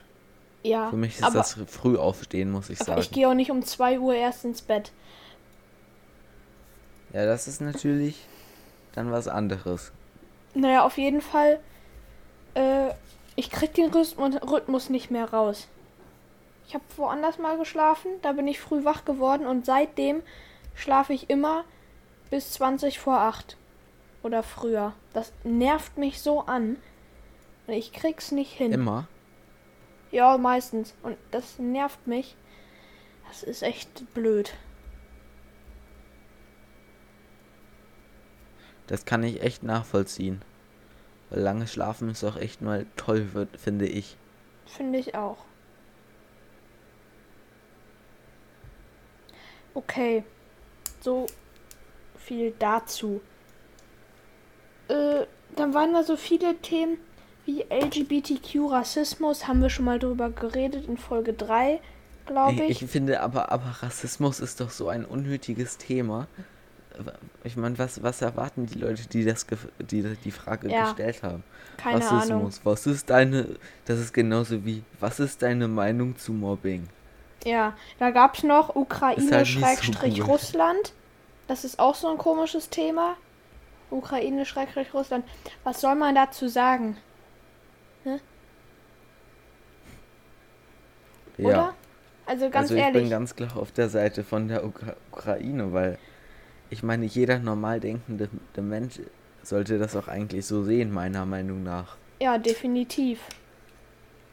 [0.64, 0.90] ja.
[0.90, 3.02] Für mich ist aber, das früh aufstehen, muss ich aber sagen.
[3.02, 4.92] ich gehe auch nicht um zwei Uhr erst ins Bett.
[7.14, 8.26] Ja, das ist natürlich
[8.94, 9.92] dann was anderes.
[10.54, 11.60] Naja, auf jeden Fall.
[12.54, 12.90] Äh,
[13.36, 15.68] ich krieg den Rhythmus, Rhythmus nicht mehr raus.
[16.68, 20.22] Ich habe woanders mal geschlafen, da bin ich früh wach geworden und seitdem
[20.76, 21.64] schlafe ich immer
[22.30, 23.58] bis 20 vor 8
[24.22, 24.94] oder früher.
[25.14, 26.78] Das nervt mich so an.
[27.70, 28.72] Und ich krieg's nicht hin.
[28.72, 29.08] Immer.
[30.10, 30.96] Ja, meistens.
[31.04, 32.36] Und das nervt mich.
[33.28, 34.56] Das ist echt blöd.
[38.88, 40.42] Das kann ich echt nachvollziehen.
[41.30, 44.18] Weil lange schlafen ist auch echt mal toll, wird, finde ich.
[44.66, 45.38] Finde ich auch.
[49.76, 50.24] Okay.
[51.02, 51.28] So
[52.18, 53.22] viel dazu.
[54.88, 56.98] Äh, dann waren da so viele Themen
[57.46, 61.80] wie LGBTQ, Rassismus, haben wir schon mal drüber geredet in Folge 3,
[62.26, 62.82] glaube ich.
[62.82, 66.28] Ich finde aber, aber Rassismus ist doch so ein unnötiges Thema.
[67.44, 69.46] Ich meine, was, was erwarten die Leute, die das
[69.80, 71.44] die, die Frage Ja, gestellt haben?
[71.78, 72.54] Keine Rassismus, Ahnung.
[72.64, 76.90] was ist deine, das ist genauso wie, was ist deine Meinung zu Mobbing?
[77.46, 80.26] Ja, da gab es noch halt Ukraine nicht so Schrägstrich cool.
[80.26, 80.94] Russland.
[81.48, 83.16] Das ist auch so ein komisches Thema.
[83.90, 85.26] Ukraine Schrägstrich Russland.
[85.64, 86.98] Was soll man dazu sagen?
[91.40, 91.48] Ja.
[91.48, 91.74] Oder?
[92.26, 93.02] Also ganz also ich ehrlich.
[93.02, 95.98] bin ganz klar auf der Seite von der Ukra Ukraine, weil
[96.70, 99.00] ich meine, jeder normal denkende Mensch
[99.42, 101.98] sollte das auch eigentlich so sehen, meiner Meinung nach.
[102.22, 103.20] Ja, definitiv.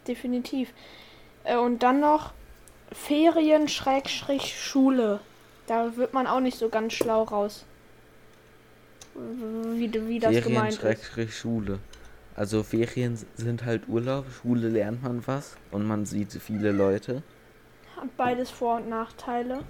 [0.06, 0.72] Definitiv.
[1.44, 2.32] Äh, Und dann noch
[2.92, 5.20] Ferien Schrägstrich Schule.
[5.66, 7.64] Da wird man auch nicht so ganz schlau raus.
[9.14, 11.32] Wie, wie das Ferien gemeint ist.
[11.32, 11.78] Schule.
[12.36, 17.22] Also Ferien sind halt Urlaub, Schule lernt man was und man sieht viele Leute.
[17.96, 19.60] Hat beides Vor- und Nachteile.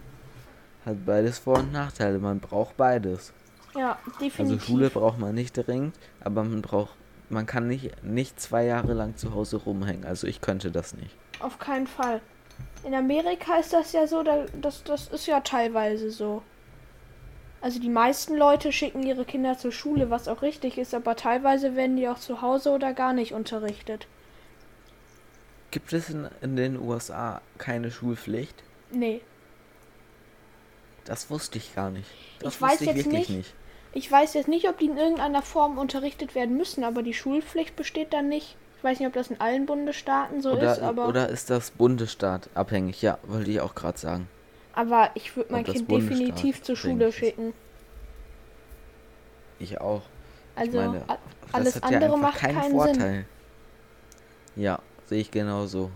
[0.85, 3.33] Hat beides Vor- und Nachteile, man braucht beides.
[3.77, 4.65] Ja, Also definitiv.
[4.65, 6.97] Schule braucht man nicht dringend, aber man braucht,
[7.29, 10.05] man kann nicht, nicht zwei Jahre lang zu Hause rumhängen.
[10.05, 11.15] Also ich könnte das nicht.
[11.39, 12.21] Auf keinen Fall.
[12.85, 16.43] In Amerika ist das ja so, da, das, das ist ja teilweise so.
[17.61, 21.75] Also die meisten Leute schicken ihre Kinder zur Schule, was auch richtig ist, aber teilweise
[21.75, 24.07] werden die auch zu Hause oder gar nicht unterrichtet.
[25.71, 28.55] Gibt es in, in den USA keine Schulpflicht?
[28.91, 29.21] Nee.
[31.05, 32.09] Das wusste ich gar nicht.
[32.41, 33.31] Das Ich weiß ich jetzt nicht.
[33.31, 33.55] nicht.
[33.93, 37.77] Ich weiß jetzt nicht, ob die in irgendeiner Form unterrichtet werden müssen, aber die Schulpflicht
[37.77, 38.57] besteht dann nicht.
[38.77, 41.71] Ich weiß nicht, ob das in allen Bundesstaaten so Oder, ist, aber, oder ist das
[41.71, 43.01] Bundesstaat abhängig?
[43.01, 44.29] Ja, wollte ich auch gerade sagen.
[44.77, 47.53] Aber ich würde mein Kind definitiv zur Schule schicken.
[49.59, 50.03] Ich auch.
[50.55, 52.79] Also meine, a- Das alles ja andere einfach macht keinen keinen Sinn.
[52.79, 53.25] Vorteil.
[54.55, 55.91] Ja, sehe ich genauso.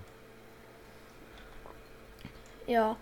[2.66, 2.96] Ja.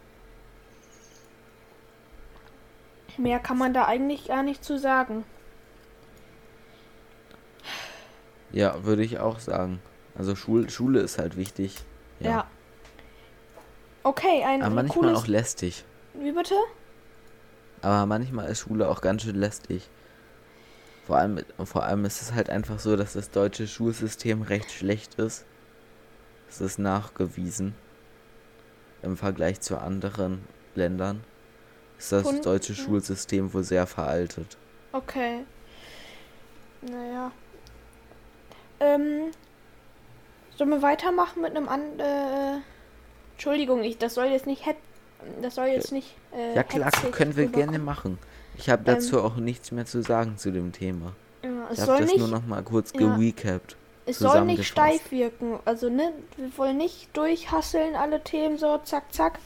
[3.17, 5.25] Mehr kann man da eigentlich gar nicht zu sagen.
[8.53, 9.81] Ja, würde ich auch sagen.
[10.17, 11.77] Also Schul Schule ist halt wichtig.
[12.21, 12.47] Ja.
[14.09, 15.18] Okay, ein Aber manchmal cooles.
[15.18, 15.85] auch lästig.
[16.14, 16.55] Wie bitte?
[17.83, 19.90] Aber manchmal ist Schule auch ganz schön lästig.
[21.07, 25.16] Vor allem, vor allem ist es halt einfach so, dass das deutsche Schulsystem recht schlecht
[25.16, 25.44] ist.
[26.49, 27.75] Es ist nachgewiesen.
[29.03, 30.42] Im Vergleich zu anderen
[30.75, 31.23] Ländern
[31.99, 32.75] ist das Und- deutsche.
[32.75, 34.57] Schulsystem wohl sehr veraltet.
[34.92, 35.44] Okay.
[36.81, 37.31] Naja.
[38.81, 39.33] Ähm.
[40.57, 42.01] Sollen wir weitermachen mit einem an.
[42.01, 42.59] Äh,
[43.38, 44.64] Entschuldigung, ich, das soll jetzt nicht
[45.40, 46.12] Das soll jetzt nicht.
[46.37, 48.18] Äh, Ja klar, können wir gerne machen.
[48.57, 51.14] Ich habe Ähm, dazu auch nichts mehr zu sagen zu dem Thema.
[51.44, 52.18] Ja, es Ich soll habe das nicht.
[52.18, 52.98] nur noch mal kurz Ja.
[53.16, 53.77] gerecapt.
[54.07, 55.61] Es soll nicht steif wirken.
[55.64, 59.38] Also, ne, wir wollen nicht durchhasseln alle Themen so, zack, zack.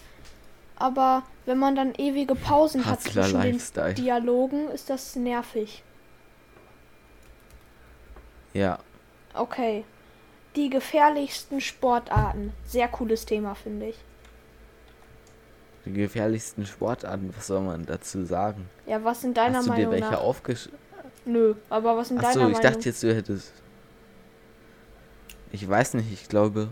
[0.77, 3.93] Aber wenn man dann ewige Pausen hat Hustler zwischen den Lifestyle.
[3.95, 5.83] Dialogen, ist das nervig.
[8.55, 8.79] Ja,
[9.35, 9.85] Okay.
[10.57, 12.53] Die gefährlichsten Sportarten.
[12.67, 13.97] Sehr cooles Thema, finde ich.
[15.85, 18.69] die gefährlichsten Sportarten, was soll man dazu sagen?
[18.87, 20.21] Ja, was in deiner Hast du dir Meinung welche nach?
[20.21, 20.79] aufgeschrieben?
[21.25, 22.73] Nö, aber was in Achso, deiner ich Meinung?
[22.73, 23.53] dachte jetzt, du hättest.
[25.51, 26.69] Ich weiß nicht, ich glaube.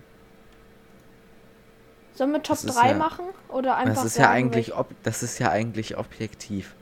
[2.15, 3.25] Sollen wir Top das ist 3 ja- machen?
[3.49, 6.75] Oder einfach Das ist ja eigentlich ob, das ist ja eigentlich objektiv.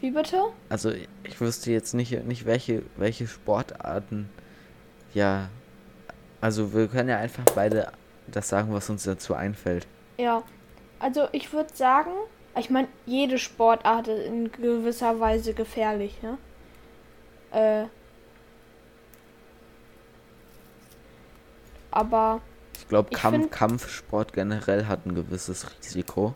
[0.00, 0.40] Wie bitte?
[0.70, 0.90] Also
[1.24, 4.30] ich wüsste jetzt nicht, nicht welche, welche Sportarten.
[5.14, 5.50] Ja.
[6.40, 7.92] Also wir können ja einfach beide
[8.26, 9.86] das sagen, was uns dazu einfällt.
[10.18, 10.42] Ja.
[10.98, 12.10] Also ich würde sagen,
[12.58, 16.38] ich meine, jede Sportart ist in gewisser Weise gefährlich, ne?
[17.52, 17.86] Äh.
[21.90, 22.40] Aber
[22.78, 26.34] Ich glaube, Kampf, find- Kampfsport generell hat ein gewisses Risiko.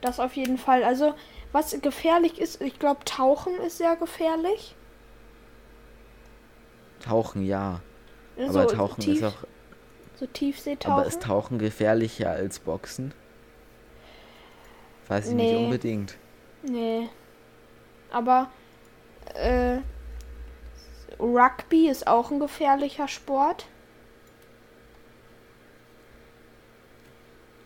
[0.00, 0.82] das auf jeden Fall.
[0.84, 1.14] Also,
[1.52, 4.74] was gefährlich ist, ich glaube, Tauchen ist sehr gefährlich.
[7.04, 7.80] Tauchen ja.
[8.36, 9.36] So Aber Tauchen tief, ist auch.
[10.16, 11.04] so Aber Tiefseetauchen.
[11.06, 13.12] ist Tauchen gefährlicher als Boxen?
[15.08, 15.64] Weiß ich nicht Nee.
[15.64, 16.16] unbedingt.
[16.62, 17.08] Nee.
[18.10, 18.50] Aber
[19.34, 19.78] äh,
[21.18, 23.66] Rugby ist auch ein gefährlicher Sport.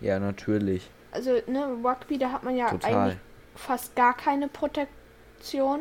[0.01, 0.91] Ja, natürlich.
[1.13, 2.95] Also, ne, Rugby, da hat man ja Total.
[2.95, 3.19] eigentlich
[3.55, 5.81] fast gar keine Protektion.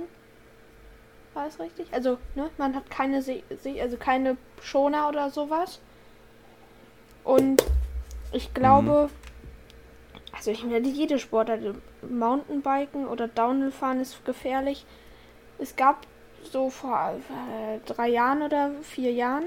[1.35, 1.87] War das richtig?
[1.91, 3.43] Also, ne, man hat keine Se
[3.81, 5.81] also keine Schoner oder sowas.
[7.25, 7.61] Und
[8.31, 9.09] ich glaube,
[10.31, 11.59] also ich meine, jede Sportart,
[12.09, 14.85] Mountainbiken oder Downhill-Fahren ist gefährlich.
[15.59, 16.07] Es gab
[16.41, 19.45] so vor äh, drei Jahren oder vier Jahren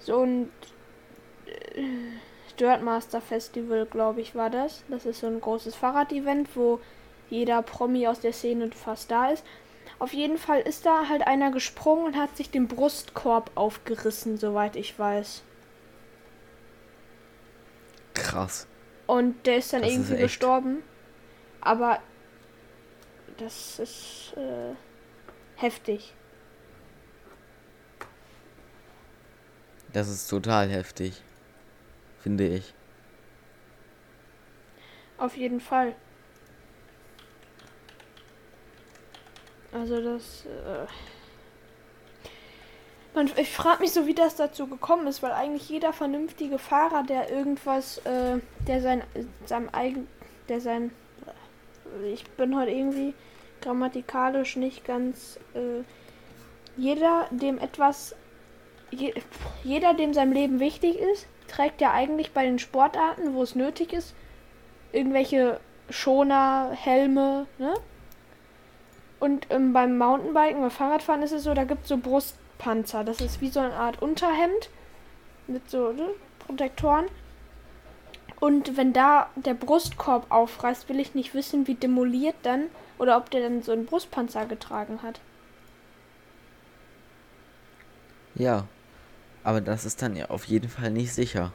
[0.00, 0.50] so ein
[1.46, 1.82] äh,
[2.58, 4.84] Dirtmaster Festival, glaube ich, war das.
[4.88, 6.78] Das ist so ein großes Fahrradevent, wo
[7.30, 9.46] jeder Promi aus der Szene fast da ist.
[10.00, 14.74] Auf jeden Fall ist da halt einer gesprungen und hat sich den Brustkorb aufgerissen, soweit
[14.74, 15.42] ich weiß.
[18.14, 18.66] Krass.
[19.06, 20.22] Und der ist dann Das ist irgendwie echt.
[20.22, 20.82] gestorben.
[21.60, 22.00] Aber
[23.36, 24.74] das ist äh,
[25.56, 26.14] heftig.
[29.92, 31.20] Das ist total heftig.
[32.20, 32.72] Finde ich.
[35.18, 35.94] Auf jeden Fall.
[39.72, 40.46] Also das.
[40.46, 40.86] Äh
[43.14, 47.02] man, ich frage mich so, wie das dazu gekommen ist, weil eigentlich jeder vernünftige Fahrer,
[47.02, 49.02] der irgendwas, äh, der sein,
[49.46, 50.06] seinem eigen,
[50.48, 50.92] der sein,
[52.04, 53.14] ich bin heute irgendwie
[53.60, 55.82] grammatikalisch nicht ganz, äh,
[56.76, 58.14] jeder, dem etwas,
[58.90, 59.12] je,
[59.64, 63.92] jeder, dem sein Leben wichtig ist, trägt ja eigentlich bei den Sportarten, wo es nötig
[63.92, 64.14] ist,
[64.92, 65.58] irgendwelche
[65.90, 67.74] Schoner, Helme, ne?
[69.20, 73.04] Und ähm, beim Mountainbiken, beim Fahrradfahren ist es so, da gibt es so Brustpanzer.
[73.04, 74.70] Das ist wie so eine Art Unterhemd
[75.46, 77.06] mit so ne, Protektoren.
[78.40, 82.64] Und wenn da der Brustkorb aufreißt, will ich nicht wissen, wie demoliert dann
[82.98, 85.20] oder ob der dann so einen Brustpanzer getragen hat.
[88.34, 88.66] Ja,
[89.44, 91.52] aber das ist dann ja auf jeden Fall nicht sicher.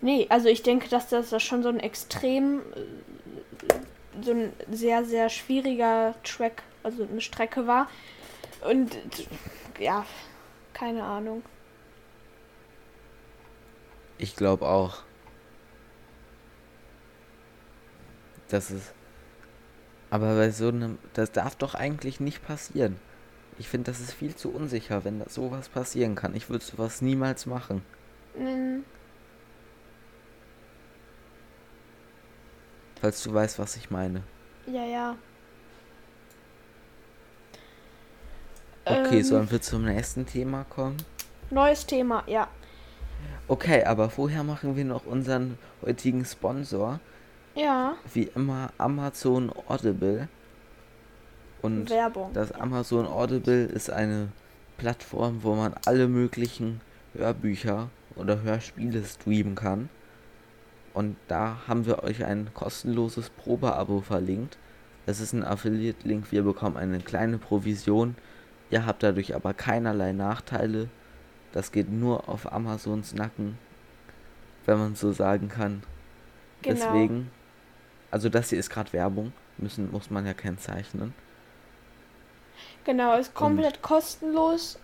[0.00, 3.74] Nee, also ich denke, dass das schon so ein extrem, äh,
[4.20, 7.88] so ein sehr, sehr schwieriger Track, also eine Strecke war.
[8.68, 8.96] Und
[9.78, 10.04] ja,
[10.72, 11.42] keine Ahnung.
[14.18, 14.98] Ich glaube auch.
[18.48, 18.92] Das ist.
[20.10, 20.98] Aber bei so einem.
[21.14, 22.96] Das darf doch eigentlich nicht passieren.
[23.58, 26.34] Ich finde, das ist viel zu unsicher, wenn das sowas passieren kann.
[26.34, 27.82] Ich würde sowas niemals machen.
[28.36, 28.84] Mhm.
[33.02, 34.22] Falls du weißt, was ich meine.
[34.64, 35.16] Ja, ja.
[38.84, 40.98] Okay, Ähm, sollen wir zum nächsten Thema kommen?
[41.50, 42.46] Neues Thema, ja.
[43.48, 47.00] Okay, aber vorher machen wir noch unseren heutigen Sponsor.
[47.56, 50.28] Ja, Wie immer Amazon Audible.
[51.60, 52.32] Und Werbung.
[52.32, 54.28] das Amazon Audible ist eine
[54.78, 56.80] Plattform, wo man alle möglichen
[57.14, 59.88] Hörbücher oder Hörspiele streamen kann.
[60.94, 64.58] Und da haben wir euch ein kostenloses Probeabo verlinkt.
[65.06, 68.14] Es ist ein Affiliate-Link, wir bekommen eine kleine Provision.
[68.70, 70.88] Ihr habt dadurch aber keinerlei Nachteile.
[71.52, 73.58] Das geht nur auf Amazons Nacken,
[74.64, 75.82] wenn man so sagen kann.
[76.62, 76.74] Genau.
[76.76, 77.30] Deswegen,
[78.10, 81.14] also das hier ist gerade Werbung, müssen, muss man ja kennzeichnen.
[82.84, 84.78] Genau, ist komplett kostenlos.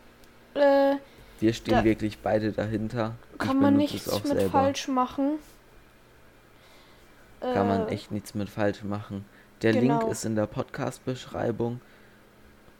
[0.54, 0.96] Äh,
[1.40, 3.14] Wir stehen wirklich beide dahinter.
[3.38, 4.50] Kann man nichts mit selber.
[4.50, 5.38] falsch machen.
[7.40, 9.24] Kann man Äh, echt nichts mit falsch machen.
[9.62, 10.01] Der genau.
[10.01, 11.81] Link ist in der Podcast-Beschreibung.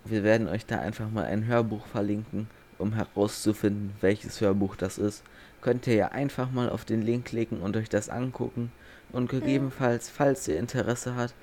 [0.05, 5.23] Wir werden euch da einfach mal ein Hörbuch verlinken, um herauszufinden, welches Hörbuch das ist.
[5.61, 8.73] Könnt ihr ja einfach mal auf den Link klicken und euch das angucken.
[9.11, 11.35] Und gegebenenfalls, falls ihr Interesse habt,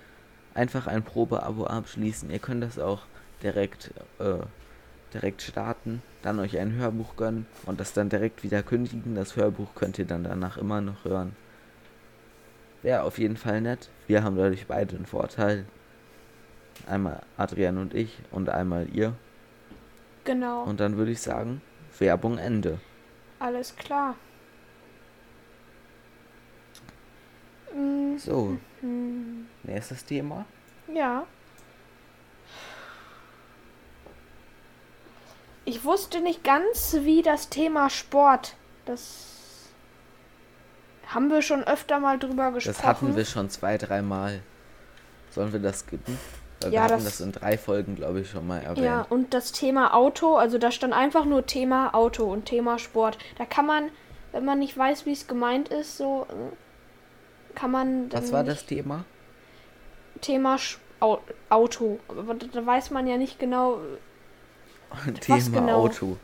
[0.54, 2.30] einfach ein Probeabo abschließen.
[2.30, 3.04] Ihr könnt das auch
[3.44, 4.38] direkt, äh,
[5.14, 9.16] direkt starten, dann euch ein Hörbuch gönnen und das dann direkt wieder kündigen.
[9.16, 11.36] Das Hörbuch könnt ihr dann danach immer noch hören.
[12.86, 13.90] Wäre auf jeden Fall nett.
[14.06, 15.66] Wir haben dadurch beide einen Vorteil.
[16.86, 19.16] Einmal Adrian und ich und einmal ihr.
[20.24, 21.64] Genau, Und dann würde ich sagen,
[21.98, 22.80] Werbung Ende.
[23.40, 24.14] alles klar.
[27.74, 30.46] Mm, So, hm, nächstes Thema.
[30.94, 31.26] ja.
[35.68, 39.35] Ich wusste nicht ganz, wie das Thema Sport, das
[41.08, 42.76] haben wir schon öfter mal drüber gesprochen.
[42.78, 44.42] Das hatten wir schon zwei, dreimal.
[45.32, 46.18] Sollen wir das skippen?
[46.62, 48.86] Weil Ja, wir hatten das- das in drei Folgen, glaube ich, schon mal erwähnt.
[48.86, 53.18] Ja, und das Thema Auto, also da stand einfach nur Thema Auto und Thema Sport.
[53.38, 53.90] Da kann man,
[54.32, 58.66] wenn man nicht weiß, wie es gemeint ist, so äh, kann man Was war das
[58.66, 59.04] Thema?
[60.22, 62.00] Thema Sch Au Auto.
[62.08, 63.80] Aber da, da weiß man ja nicht genau.
[65.20, 65.74] Thema genau?
[65.82, 66.18] Auto.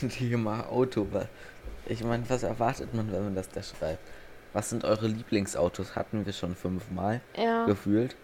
[0.08, 1.06] Thema Auto.
[1.86, 4.00] Ich meine, was erwartet man, wenn man das da schreibt?
[4.52, 5.96] Was sind eure Lieblingsautos?
[5.96, 8.16] Hatten wir schon fünfmal Ja, gefühlt.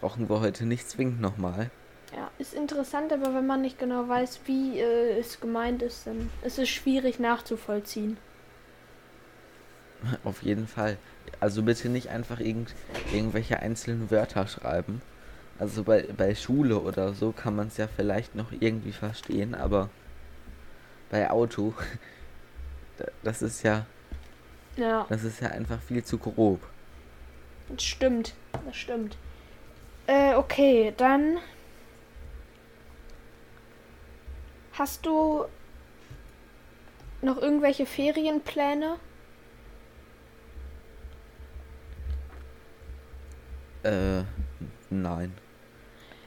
[0.00, 1.70] Brauchen wir heute nicht zwingend nochmal.
[2.14, 6.30] ja, ist interessant, aber wenn man nicht genau weiß, wie äh, es gemeint ist, dann
[6.42, 8.16] ist es schwierig nachzuvollziehen.
[10.24, 10.96] Auf jeden Fall.
[11.40, 12.74] Also bitte nicht einfach irgend,
[13.12, 15.00] irgendwelche einzelnen Wörter schreiben.
[15.58, 19.90] Also bei, bei Schule oder so kann man es ja vielleicht noch irgendwie verstehen, aber
[21.10, 21.74] bei Auto,
[23.22, 23.86] das ist ja,
[24.76, 26.60] Ja, das ist ja einfach viel zu grob.
[27.68, 28.34] das stimmt.
[28.66, 29.16] Das stimmt.
[30.06, 31.38] Äh, okay, dann
[34.72, 35.44] hast du
[37.20, 38.98] noch irgendwelche Ferienpläne?
[43.84, 44.22] Äh,
[44.90, 45.32] nein.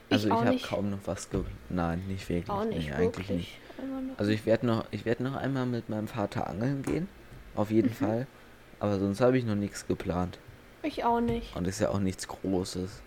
[0.08, 1.42] Ich Also ich, habe kaum noch was ge...
[1.68, 2.50] Nein, nicht wirklich.
[2.50, 3.28] Auch nicht nee, wirklich.
[3.28, 3.65] eigentlich nicht.
[3.78, 7.08] Immer noch Also ich werde noch, ich werde noch einmal mit meinem Vater angeln gehen.
[7.54, 7.94] Auf jeden Mhm.
[7.94, 8.26] Fall.
[8.80, 10.38] Aber sonst habe ich noch nichts geplant.
[10.82, 11.54] Ich auch nicht.
[11.56, 13.02] Und ist ja auch nichts Großes.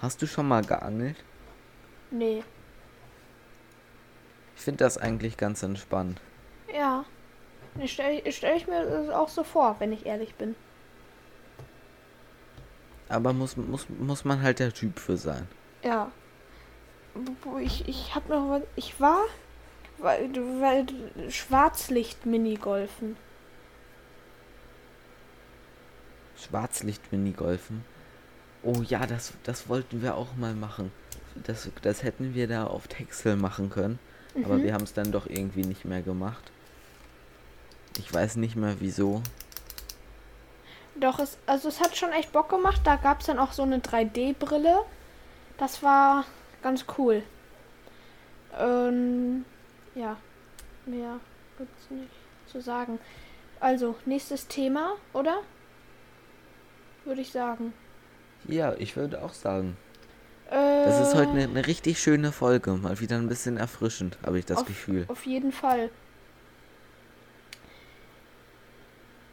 [0.00, 1.16] Hast du schon mal geangelt?
[2.10, 2.42] Nee.
[4.56, 6.20] Ich finde das eigentlich ganz entspannt.
[6.74, 7.04] Ja.
[7.78, 10.54] Ich stelle stell ich mir das auch so vor, wenn ich ehrlich bin.
[13.08, 15.46] Aber muss, muss, muss man halt der Typ für sein.
[15.84, 16.10] Ja.
[17.62, 18.62] Ich, ich hab noch was.
[18.74, 19.20] Ich war.
[19.98, 20.30] Weil,
[20.60, 20.86] weil
[21.30, 23.16] Schwarzlicht-Minigolfen.
[26.36, 27.84] Schwarzlicht-Minigolfen.
[28.62, 30.92] Oh ja, das, das wollten wir auch mal machen.
[31.44, 33.98] Das, das hätten wir da auf Texel machen können.
[34.44, 34.62] Aber Mhm.
[34.64, 36.50] wir haben es dann doch irgendwie nicht mehr gemacht.
[37.98, 39.22] Ich weiß nicht mehr wieso.
[41.00, 42.80] Doch, es, also es hat schon echt Bock gemacht.
[42.84, 44.80] Da gab es dann auch so eine 3D-Brille.
[45.58, 46.24] Das war
[46.62, 47.22] ganz cool.
[48.58, 49.44] Ähm,
[49.96, 50.16] ja,
[50.86, 51.18] mehr
[51.58, 52.10] gibt's nicht
[52.46, 53.00] zu sagen.
[53.58, 55.40] Also, nächstes Thema, oder?
[57.04, 57.72] Würde ich sagen.
[58.46, 59.76] Ja, ich würde auch sagen.
[60.50, 62.72] Äh, Das ist heute eine, eine richtig schöne Folge.
[62.72, 65.06] Mal wieder ein bisschen erfrischend, habe ich das auf, Gefühl.
[65.08, 65.90] Auf jeden Fall.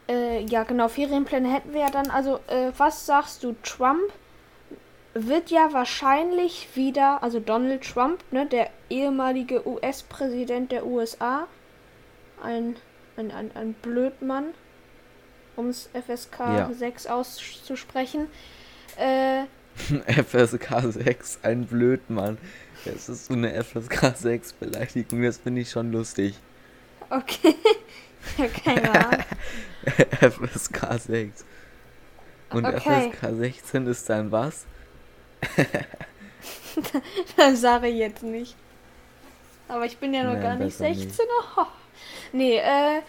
[0.08, 2.10] Äh, ja, genau, Ferienpläne hätten wir ja dann.
[2.10, 3.54] Also, äh, was sagst du?
[3.62, 4.12] Trump
[5.14, 11.46] wird ja wahrscheinlich wieder, also Donald Trump, ne, der ehemalige US-Präsident der USA,
[12.42, 12.76] ein,
[13.16, 14.46] ein, ein, ein Blödmann,
[15.56, 16.72] um es FSK Ja.
[16.72, 18.26] 6 auszusprechen,
[18.96, 19.44] äh,
[20.22, 22.38] FSK 6, ein Blödmann.
[22.84, 26.34] Das ist so eine FSK 6 Beleidigung, das finde ich schon lustig.
[27.10, 27.54] okay.
[28.38, 29.24] ja, keine Ahnung.
[30.20, 31.44] FSK 6.
[32.50, 33.10] Und Okay.
[33.12, 34.66] FSK 16 ist dann was?
[37.36, 38.56] Das sage ich jetzt nicht.
[39.68, 41.02] Aber ich bin ja noch Nein, gar nicht besser nicht.
[41.02, 41.26] 16.
[41.56, 41.66] Oh.
[42.32, 43.02] Nee, äh.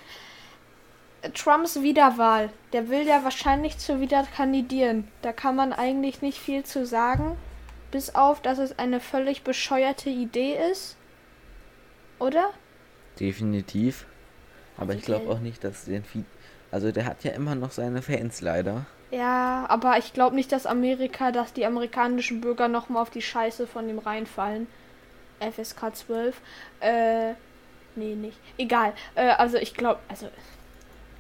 [1.33, 2.49] Trumps Wiederwahl.
[2.71, 5.07] Der will ja wahrscheinlich zu wieder kandidieren.
[5.23, 7.35] Da kann man eigentlich nicht viel zu sagen.
[7.89, 10.95] Bis auf, dass es eine völlig bescheuerte Idee ist.
[12.19, 12.51] Oder?
[13.19, 14.05] Definitiv.
[14.77, 16.25] Aber ich glaube auch nicht, dass den Feed.
[16.71, 18.85] Also der hat ja immer noch seine Fans leider.
[19.15, 23.65] Ja, aber ich glaube nicht, dass Amerika, dass die amerikanischen Bürger nochmal auf die Scheiße
[23.65, 24.67] von dem reinfallen.
[25.39, 26.41] FSK 12.
[26.81, 27.33] Äh,
[27.95, 28.37] nee, nicht.
[28.57, 28.93] Egal.
[29.15, 30.27] Äh, also ich glaube, also,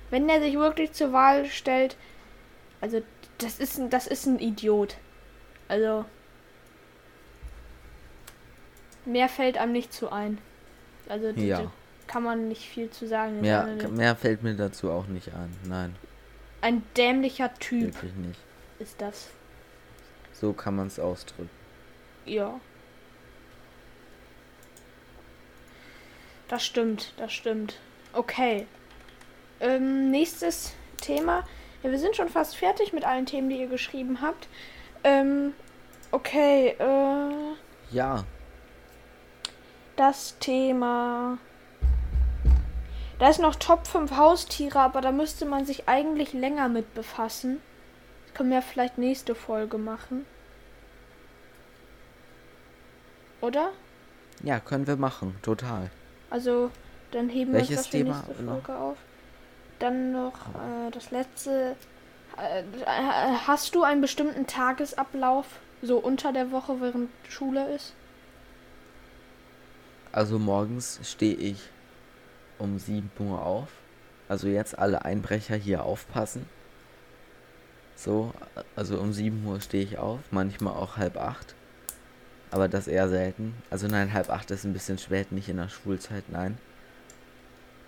[0.09, 1.95] wenn der sich wirklich zur Wahl stellt,
[2.81, 3.01] also,
[3.37, 4.95] das ist ein, das ist ein Idiot.
[5.67, 6.03] Also,
[9.05, 10.37] mehr fällt einem nicht zu ein.
[11.07, 11.71] Also, Ja.
[12.07, 13.41] kann man nicht viel zu sagen.
[13.41, 15.55] Mehr, Eine- mehr fällt mir dazu auch nicht ein.
[15.67, 15.95] Nein,
[16.65, 18.39] Ein dämlicher Typ wirklich nicht.
[18.79, 19.29] ist das.
[20.33, 21.51] So kann man es ausdrücken.
[22.25, 22.59] Ja.
[26.47, 27.79] Das stimmt, das stimmt.
[28.13, 28.65] Okay.
[29.59, 31.47] Ähm, nächstes Thema.
[31.83, 34.47] Ja, wir sind schon fast fertig mit allen Themen, die ihr geschrieben habt.
[35.03, 35.53] Ähm,
[36.09, 37.55] okay, äh,
[37.91, 38.23] Ja,
[39.97, 41.37] das Thema.
[43.19, 47.61] Da ist noch Top 5 Haustiere, aber da müsste man sich eigentlich länger mit befassen.
[48.25, 50.25] Das können wir ja vielleicht nächste Folge machen.
[53.41, 53.71] Oder?
[54.43, 55.89] ja, können wir machen, total.
[56.29, 56.71] Also,
[57.11, 58.63] dann heben wir Welches uns das Thema nächste noch?
[58.63, 58.97] Folge auf.
[59.79, 61.75] Dann noch äh, das letzte.
[62.37, 62.63] Äh,
[63.47, 65.45] hast du einen bestimmten Tagesablauf,
[65.81, 67.93] so unter der Woche, während Schule ist?
[70.11, 71.69] Also morgens stehe ich
[72.59, 73.69] um 7 Uhr auf.
[74.27, 76.47] Also jetzt alle Einbrecher hier aufpassen.
[77.95, 78.33] So,
[78.75, 81.55] also um 7 Uhr stehe ich auf, manchmal auch halb acht.
[82.51, 83.55] Aber das eher selten.
[83.69, 86.57] Also nein, halb acht ist ein bisschen spät, nicht in der Schulzeit, nein.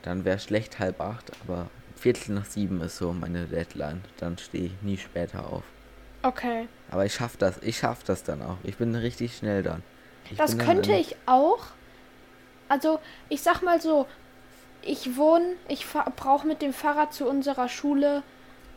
[0.04, 4.02] Dann wäre schlecht halb acht, aber Viertel nach sieben ist so meine Deadline.
[4.18, 5.64] Dann stehe ich nie später auf.
[6.24, 6.68] Okay.
[6.92, 8.58] Aber ich schaff das, ich schaff das dann auch.
[8.64, 9.84] Ich bin richtig schnell dann.
[10.30, 11.68] Ich Das dann könnte ich auch.
[12.70, 13.00] Also,
[13.30, 14.08] ich sag mal so,
[14.82, 18.24] ich wohne, ich brauche mit dem Fahrrad zu unserer Schule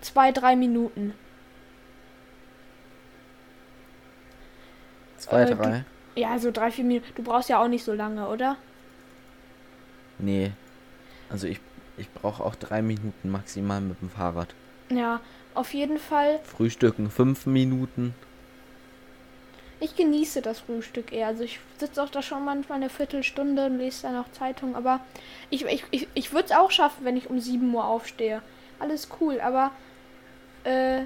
[0.01, 1.15] zwei, drei Minuten.
[5.19, 5.85] Zwei, äh, du- drei?
[6.17, 7.07] Ja, so drei, vier Minuten.
[7.15, 8.57] Du brauchst ja auch nicht so lange, oder?
[10.19, 10.53] Nee.
[11.29, 11.61] Also ich,
[11.97, 14.55] ich brauche auch drei Minuten maximal mit dem Fahrrad.
[14.91, 15.21] Ja,
[15.55, 16.41] auf jeden Fall.
[16.45, 18.15] Frühstücken fünf Minuten.
[19.81, 21.29] Ich genieße das Frühstück eher.
[21.29, 24.77] Also ich sitze auch da schon manchmal eine Viertelstunde und lese dann auch Zeitung.
[24.77, 25.01] Aber
[25.49, 28.43] ich, ich, ich, ich würde es auch schaffen, wenn ich um 7 Uhr aufstehe.
[28.79, 29.73] Alles cool, aber
[30.65, 31.05] äh,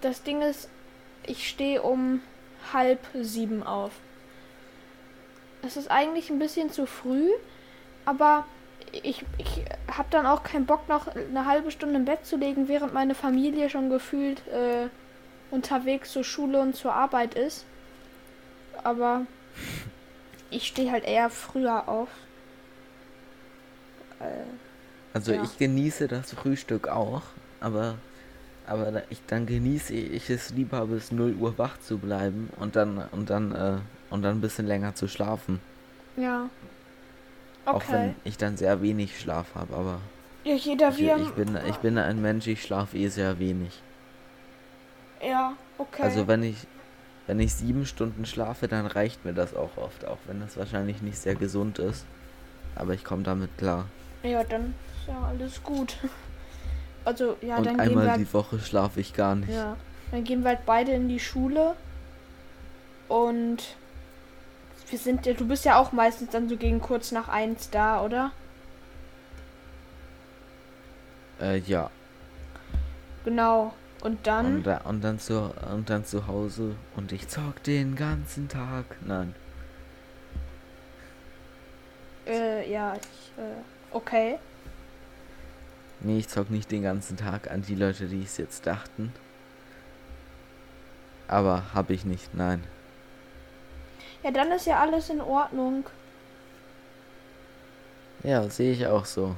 [0.00, 0.68] das Ding ist,
[1.24, 2.20] ich stehe um
[2.72, 3.92] halb sieben auf.
[5.62, 7.30] Es ist eigentlich ein bisschen zu früh,
[8.04, 8.46] aber
[8.92, 12.68] ich, ich habe dann auch keinen Bock, noch eine halbe Stunde im Bett zu legen,
[12.68, 14.88] während meine Familie schon gefühlt äh,
[15.50, 17.64] unterwegs zur Schule und zur Arbeit ist.
[18.84, 19.26] Aber
[20.50, 22.08] ich stehe halt eher früher auf.
[24.20, 24.44] Äh,
[25.12, 25.42] Also Ja.
[25.42, 27.22] ich genieße das Frühstück auch,
[27.60, 27.98] aber,
[28.66, 32.98] aber ich, dann genieße ich es lieber bis 0 Uhr wach zu bleiben und dann
[33.12, 33.78] und dann äh,
[34.10, 35.60] und dann ein bisschen länger zu schlafen.
[36.16, 36.48] ja.
[37.70, 37.92] Auch Okay.
[37.92, 40.00] wenn ich dann sehr wenig Schlaf habe, aber
[40.44, 43.82] Ja, jeder ich, wie ich bin ich bin ein Mensch, ich schlafe eh sehr wenig.
[45.20, 46.02] Ja, okay.
[46.02, 46.56] Also wenn ich
[47.26, 51.02] wenn ich sieben Stunden schlafe, dann reicht mir das auch oft, auch wenn das wahrscheinlich
[51.02, 52.06] nicht sehr gesund ist.
[52.74, 53.86] Aber ich komme damit klar.
[54.22, 55.96] ja, dann ist ja alles gut.
[57.04, 59.52] Also, ja, und dann gehen wir einmal halt, die Woche schlafe ich gar nicht.
[59.52, 59.76] ja,
[60.10, 61.76] dann gehen wir halt beide in die Schule.
[63.06, 63.76] Und
[64.90, 68.02] wir sind ja, du bist ja auch meistens dann so gegen kurz nach eins da,
[68.02, 68.32] oder?
[71.40, 71.90] Äh, ja.
[73.24, 73.72] Genau.
[74.06, 74.58] Und dann.
[74.58, 78.84] Und, da, und dann zu und dann zu Hause und ich zock den ganzen Tag.
[79.04, 79.34] Nein.
[82.24, 83.56] Äh, ja, ich, äh,
[83.90, 84.38] okay.
[85.98, 89.12] Nee, ich zock nicht den ganzen Tag an die Leute, die es jetzt dachten.
[91.26, 92.62] Aber hab ich nicht, nein.
[94.22, 95.84] Ja, dann ist ja alles in Ordnung.
[98.22, 99.34] Ja, sehe ich auch so.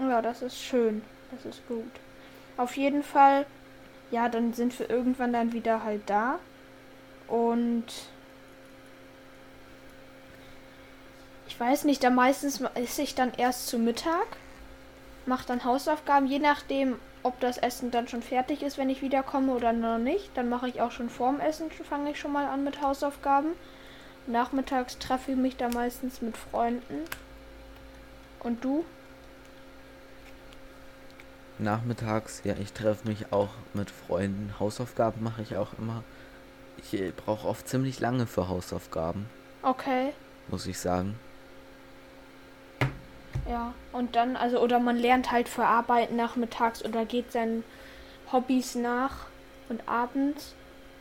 [0.00, 1.02] Ja, das ist schön.
[1.30, 1.84] Das ist gut.
[2.56, 3.46] Auf jeden Fall,
[4.10, 6.38] ja, dann sind wir irgendwann dann wieder halt da.
[7.26, 7.84] Und
[11.46, 14.26] ich weiß nicht, da meistens esse ich dann erst zu Mittag,
[15.26, 19.52] mache dann Hausaufgaben, je nachdem, ob das Essen dann schon fertig ist, wenn ich wiederkomme
[19.52, 20.30] oder noch nicht.
[20.34, 23.50] Dann mache ich auch schon vorm Essen, fange ich schon mal an mit Hausaufgaben.
[24.26, 27.04] Nachmittags treffe ich mich da meistens mit Freunden.
[28.40, 28.84] Und du?
[31.58, 34.54] Nachmittags, ja, ich treffe mich auch mit Freunden.
[34.60, 36.04] Hausaufgaben mache ich auch immer.
[36.76, 39.26] Ich brauche oft ziemlich lange für Hausaufgaben,
[39.62, 40.12] Okay.
[40.48, 41.18] muss ich sagen.
[43.48, 47.64] Ja, und dann, also, oder man lernt halt für Arbeiten nachmittags oder geht seinen
[48.30, 49.26] Hobbys nach
[49.68, 50.54] und abends,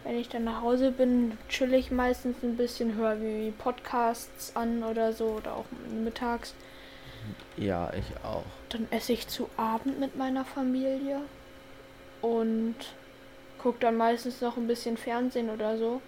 [0.04, 4.84] wenn ich dann nach Hause bin, chill ich meistens ein bisschen, höre wie Podcasts an
[4.84, 5.66] oder so oder auch
[6.04, 6.56] mittags.
[7.58, 8.44] Ja, ich auch.
[8.70, 11.22] Dann esse ich zu Abend mit meiner Familie
[12.22, 12.76] und
[13.60, 16.02] gucke dann meistens noch ein bisschen Fernsehen oder so.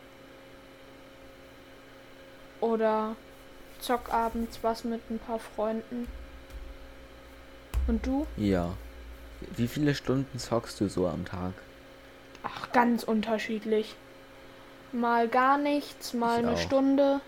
[2.62, 3.16] Oder
[3.80, 6.08] zock abends was mit ein paar Freunden.
[7.88, 8.28] Und du?
[8.38, 8.74] Ja.
[9.56, 11.54] Wie viele Stunden zockst du so am Tag?
[12.44, 13.96] Ach, ganz unterschiedlich.
[14.92, 16.60] Mal gar nichts, mal Ich eine auch.
[16.60, 17.22] Stunde.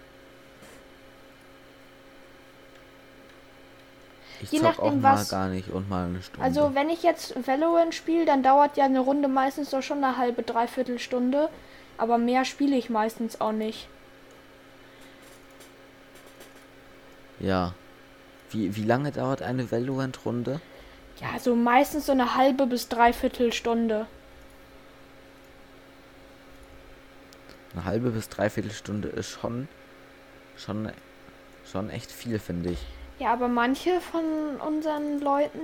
[4.42, 6.44] Ich Je zock auch nachdem, mal was- gar nicht und mal eine Stunde.
[6.44, 10.18] Also, wenn ich jetzt Valorant spiele, dann dauert ja eine Runde meistens doch schon eine
[10.18, 11.50] halbe, dreiviertel Stunde.
[11.98, 13.88] Aber mehr spiele ich meistens auch nicht.
[17.40, 17.74] Ja.
[18.50, 20.60] Wie, wie lange dauert eine Valorant-Runde?
[21.20, 24.08] Ja, so meistens so eine halbe bis dreiviertel Stunde.
[27.74, 29.68] Eine halbe bis dreiviertel Stunde ist schon,
[30.58, 30.92] schon,
[31.72, 32.80] schon echt viel, finde ich.
[33.22, 34.24] Ja, aber manche von
[34.68, 35.60] unseren Leuten,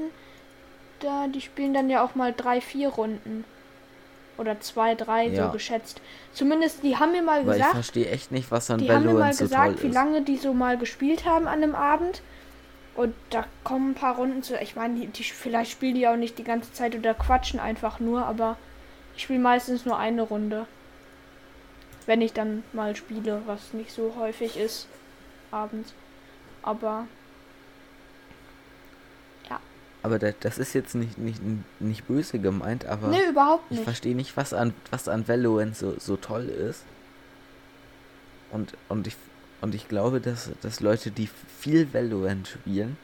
[1.00, 3.46] da, die spielen dann ja auch mal drei, vier Runden.
[4.38, 5.48] Oder zwei, drei, Ja.
[5.48, 6.00] so geschätzt.
[6.34, 9.06] Zumindest, die haben mir mal Aber ich gesagt, verstehe echt nicht, was an Die haben
[9.06, 12.22] mir mal Valorant so gesagt, wie lange die so mal gespielt haben an einem Abend.
[12.94, 14.56] Und da kommen ein paar Runden zu.
[14.58, 18.00] Ich meine, die, die, vielleicht spielen die auch nicht die ganze Zeit oder quatschen einfach
[18.00, 18.56] nur, aber
[19.16, 20.68] ich spiele meistens nur eine Runde.
[22.06, 24.88] Wenn ich dann mal spiele, was nicht so häufig ist.
[25.50, 25.96] Abends.
[26.62, 27.08] Aber
[30.08, 31.42] Aber da, das ist jetzt nicht, nicht,
[31.82, 33.84] nicht böse gemeint, aber nee, überhaupt ich nicht.
[33.84, 36.84] verstehe nicht, was an, was an Valorant so, so toll ist.
[38.52, 39.18] Und, und, ich,
[39.60, 41.28] und ich glaube, dass, dass Leute, die
[41.60, 42.96] viel Valorant spielen,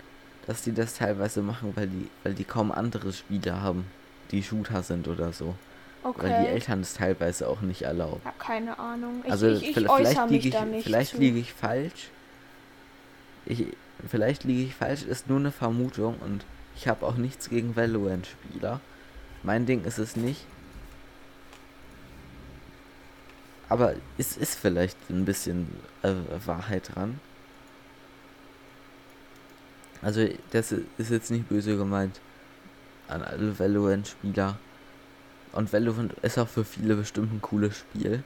[0.47, 3.83] dass die das teilweise machen, weil die, weil die kaum andere Spiele haben,
[4.31, 5.55] die Shooter sind oder so.
[6.03, 6.47] Weil die Okay.
[6.47, 8.21] Eltern es teilweise auch nicht erlauben.
[8.23, 9.23] Ja, keine Ahnung.
[9.25, 10.83] Ich, Also ich, ich vielleicht liege ich, nicht.
[10.85, 12.09] vielleicht liege ich falsch.
[13.45, 13.67] Ich,
[14.09, 16.45] vielleicht liege ich falsch, ist nur eine Vermutung und
[16.75, 18.79] ich habe auch nichts gegen Valorant-Spieler.
[19.43, 20.45] Mein Ding ist es nicht.
[23.69, 25.67] Aber es ist vielleicht ein bisschen
[26.03, 26.13] äh,
[26.45, 27.19] Wahrheit dran.
[30.01, 32.19] Also das ist jetzt nicht böse gemeint
[33.07, 34.57] an alle Valorant-Spieler.
[35.53, 38.23] Und Valorant ist auch für viele bestimmt ein cooles Spiel.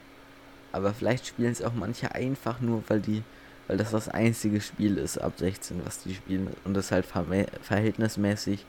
[0.72, 3.22] Aber vielleicht spielen es auch manche einfach nur, weil die,
[3.68, 7.46] weil das das einzige Spiel ist ab 16, was die spielen und das halt verhä-
[7.62, 8.64] verhältnismäßig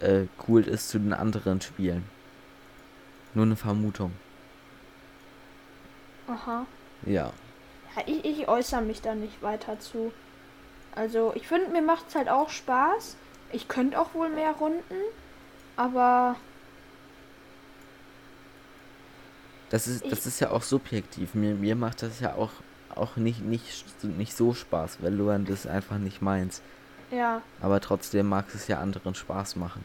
[0.00, 2.04] äh, cool ist zu den anderen Spielen.
[3.34, 4.12] Nur eine Vermutung.
[6.28, 6.64] Aha.
[7.04, 7.32] Ja.
[7.96, 10.12] Ja, ich, ich äußere mich da nicht weiter zu.
[10.94, 13.16] Also, ich finde, mir macht es halt auch Spaß.
[13.52, 14.94] Ich könnte auch wohl mehr Runden,
[15.76, 16.36] aber
[19.70, 21.34] Das ist, Ich- das ist ja auch subjektiv.
[21.34, 22.50] Mir, mir macht das ja auch,
[22.96, 26.62] auch nicht, nicht, nicht so Spaß, weil du dann das einfach nicht meinst.
[27.10, 29.84] ja, Aber trotzdem mag es ja anderen Spaß machen.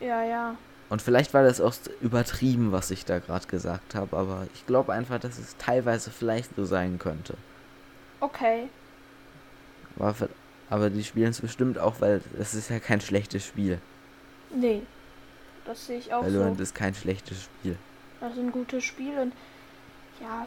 [0.00, 0.56] ja, ja.
[0.88, 1.72] Und vielleicht war das auch
[2.02, 6.54] übertrieben, was ich da gerade gesagt habe, aber ich glaube einfach, dass es teilweise vielleicht
[6.54, 7.34] so sein könnte.
[8.20, 8.68] Okay.
[9.96, 10.28] War ver-
[10.68, 13.78] Aber die spielen es bestimmt auch, weil es ist ja kein schlechtes Spiel.
[14.54, 14.82] Nee.
[15.64, 16.62] Das sehe ich auch Valorant so.
[16.62, 17.76] ist kein schlechtes Spiel.
[18.20, 19.32] Das ist ein gutes Spiel und
[20.20, 20.46] ja,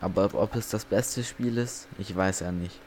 [0.00, 2.78] Aber ob, es das beste Spiel ist, ich weiß ja nicht.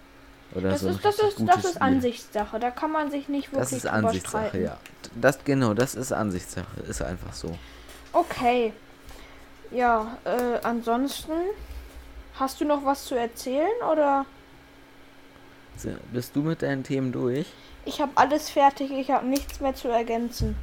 [0.56, 1.82] Oder das so ist, das ist, das ist.
[1.82, 2.60] Ansichtssache.
[2.60, 4.64] Da kann man sich nicht wirklich Das ist Ansichtssache, streiten.
[4.66, 4.78] ja.
[5.16, 7.58] Das genau, das ist Ansichtssache, ist einfach so.
[8.12, 8.74] Okay.
[9.72, 11.32] Ja, äh, ansonsten
[12.40, 14.26] hast du noch was zu erzählen oder?
[16.12, 17.48] Bist du mit deinen Themen durch?
[17.86, 20.56] Ich habe alles fertig, ich habe nichts mehr zu ergänzen.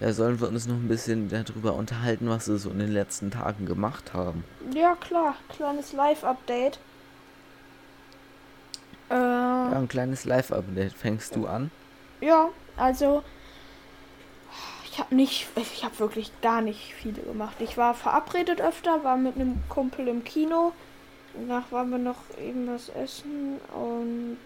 [0.00, 3.30] Ja, sollen wir uns noch ein bisschen darüber unterhalten, was wir so in den letzten
[3.32, 4.44] Tagen gemacht haben?
[4.72, 6.78] Ja, klar, kleines Live-Update.
[9.10, 10.92] Äh, Ja, ein kleines Live-Update.
[10.92, 11.70] Fängst du an?
[12.20, 13.22] ja, also
[14.84, 17.56] ich habe nicht, ich habe wirklich gar nicht viele gemacht.
[17.60, 20.72] Ich war verabredet öfter, war mit einem Kumpel im Kino.
[21.34, 24.38] Danach waren wir noch eben was essen und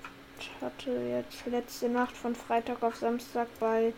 [0.60, 3.92] hatte jetzt letzte Nacht von Freitag auf Samstag bei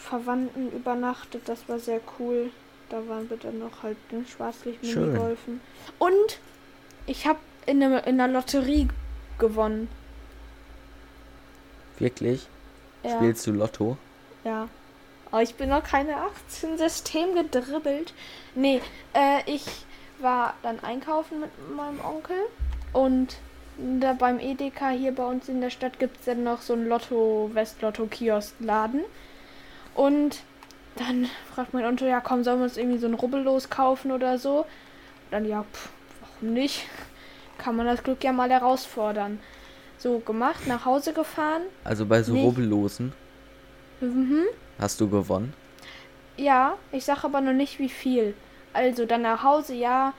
[0.00, 1.42] Verwandten übernachtet.
[1.46, 2.50] Das war sehr cool.
[2.88, 5.12] Da waren wir dann noch halt in Schwarzlicht Schön.
[5.12, 5.60] Minigolfen.
[5.98, 6.40] Und
[7.06, 8.88] ich habe in, einer Lotterie
[9.38, 9.88] gewonnen.
[11.98, 12.48] Wirklich?
[13.02, 13.16] Ja.
[13.16, 13.96] Spielst du Lotto?
[14.44, 14.68] Ja.
[15.30, 18.12] Aber ich bin noch keine 18 System gedribbelt.
[18.54, 18.80] Nee,
[19.14, 19.64] äh, ich
[20.18, 22.36] war dann einkaufen mit meinem Onkel
[22.92, 23.36] und
[24.00, 26.88] da beim Edeka hier bei uns in der Stadt gibt es dann noch so einen
[26.88, 29.04] Lotto, West-Lotto-Kiosk-Laden.
[29.94, 30.40] Und
[30.96, 34.38] dann fragt mein Onkel, ja komm, sollen wir uns irgendwie so ein Rubbellos kaufen oder
[34.38, 34.66] so?
[35.30, 35.88] Dann ja, pff,
[36.20, 36.86] warum nicht?
[37.58, 39.38] Kann man das Glück ja mal herausfordern.
[39.98, 41.62] So gemacht, nach Hause gefahren.
[41.84, 42.44] Also bei so Nicht.
[42.44, 43.12] Rubbellosen
[44.00, 44.44] Mhm.
[44.78, 45.52] hast du gewonnen?
[46.38, 48.34] Ja, ich sag aber noch nicht wie viel.
[48.72, 50.14] Also dann nach Hause, ja.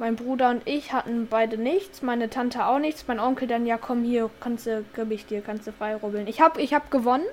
[0.00, 3.76] Mein Bruder und ich hatten beide nichts, meine Tante auch nichts, mein Onkel dann, ja
[3.76, 6.26] komm hier, kannst du, gib ich dir, kannst du frei rubbeln.
[6.26, 7.26] Ich hab, ich hab gewonnen.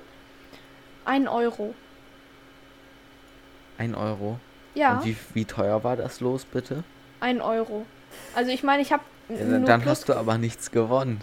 [1.08, 1.74] Ein Euro.
[3.78, 4.38] Ein Euro.
[4.74, 6.84] Ja, Und wie, wie teuer war das los, bitte?
[7.20, 7.84] ein Euro.
[8.36, 9.86] Also ich meine, ich hab Ja, dann plus.
[9.90, 11.20] hast du aber nichts gewonnen.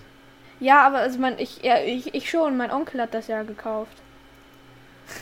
[0.59, 3.93] Ja, aber also mein, ich, ja, ich, ich schon, mein Onkel hat das ja gekauft.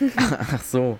[0.16, 0.98] Ach so.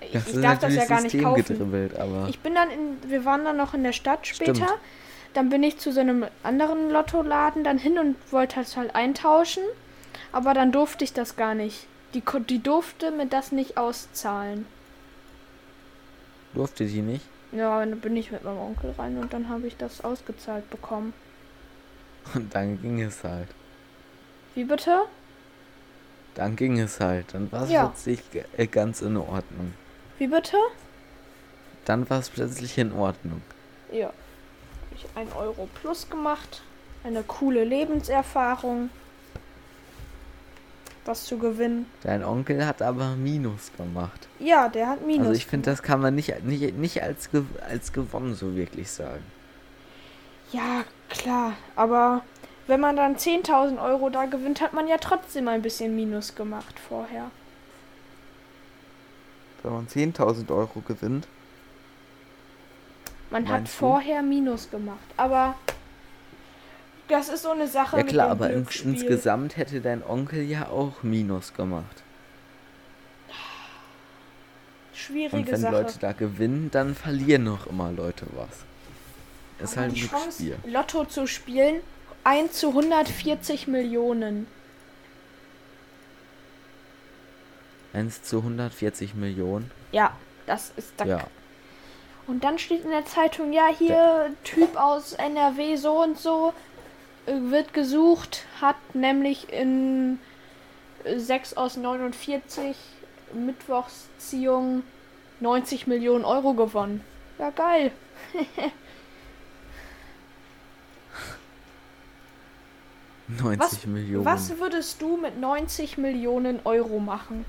[0.00, 1.36] Ich, Das ich darf das ja gar nicht kaufen.
[1.42, 4.54] systemgedribbelt, aber Ich bin dann in, wir waren dann noch in der Stadt später.
[4.54, 4.70] Stimmt.
[5.34, 9.64] Dann bin ich zu so einem anderen Lottoladen dann hin und wollte das halt eintauschen.
[10.32, 11.86] Aber dann durfte ich das gar nicht.
[12.14, 14.66] Die, die durfte mir das nicht auszahlen.
[16.54, 17.24] durfte die nicht.
[17.52, 21.12] Ja, dann bin ich mit meinem Onkel rein und dann habe ich das ausgezahlt bekommen.
[22.34, 23.48] Und dann ging es halt.
[24.54, 25.02] Wie bitte?
[26.34, 27.32] Dann ging es halt.
[27.34, 27.86] Dann war es Ja.
[27.86, 28.20] plötzlich
[28.56, 29.74] äh, ganz in Ordnung.
[30.18, 30.56] Wie bitte?
[31.84, 33.42] Dann war es plötzlich in Ordnung.
[33.92, 34.06] Ja.
[34.08, 34.14] Hab
[34.96, 36.62] ich ein Euro plus gemacht.
[37.04, 38.90] Eine coole Lebenserfahrung.
[41.06, 41.86] Was zu gewinnen.
[42.02, 44.26] Dein Onkel hat aber Minus gemacht.
[44.40, 45.28] Ja, der hat Minus.
[45.28, 47.30] also ich finde, das kann man nicht, nicht, nicht als,
[47.68, 49.22] als gewonnen so wirklich sagen.
[50.52, 51.52] Ja, klar.
[51.76, 52.22] Aber
[52.66, 56.78] wenn man dann 10.000 Euro da gewinnt, hat man ja trotzdem ein bisschen Minus gemacht
[56.88, 57.30] vorher.
[59.62, 61.28] Wenn man 10.000 Euro gewinnt.
[63.30, 63.68] Man hat du?
[63.68, 64.98] vorher Minus gemacht.
[65.16, 65.54] Aber
[67.08, 71.02] das ist so eine Sache Ja klar, aber ins, insgesamt hätte dein Onkel ja auch
[71.02, 72.02] Minus gemacht.
[73.28, 75.72] Und Schwierige wenn Sache.
[75.72, 78.48] Leute da gewinnen, dann verlieren noch immer Leute was.
[79.62, 80.72] Ist Aber halt ein die Chance, Glücksspiel.
[80.72, 81.80] Lotto zu spielen,
[82.24, 84.46] 1 zu 140 Millionen.
[87.92, 89.70] 1 zu 140 Millionen.
[89.92, 90.12] Ja,
[90.46, 91.04] das ist da.
[91.04, 91.26] Ja.
[92.26, 96.52] Und dann steht in der Zeitung, ja, hier Typ aus NRW so und so
[97.26, 100.18] wird gesucht, hat nämlich in
[101.04, 102.76] äh, 6 aus 49
[103.32, 104.82] Mittwochsziehung
[105.40, 107.02] 90 Millionen Euro gewonnen.
[107.38, 107.90] Ja, geil.
[113.28, 114.24] 90 Was, Millionen.
[114.24, 117.44] was würdest du mit 90 Millionen Euro machen?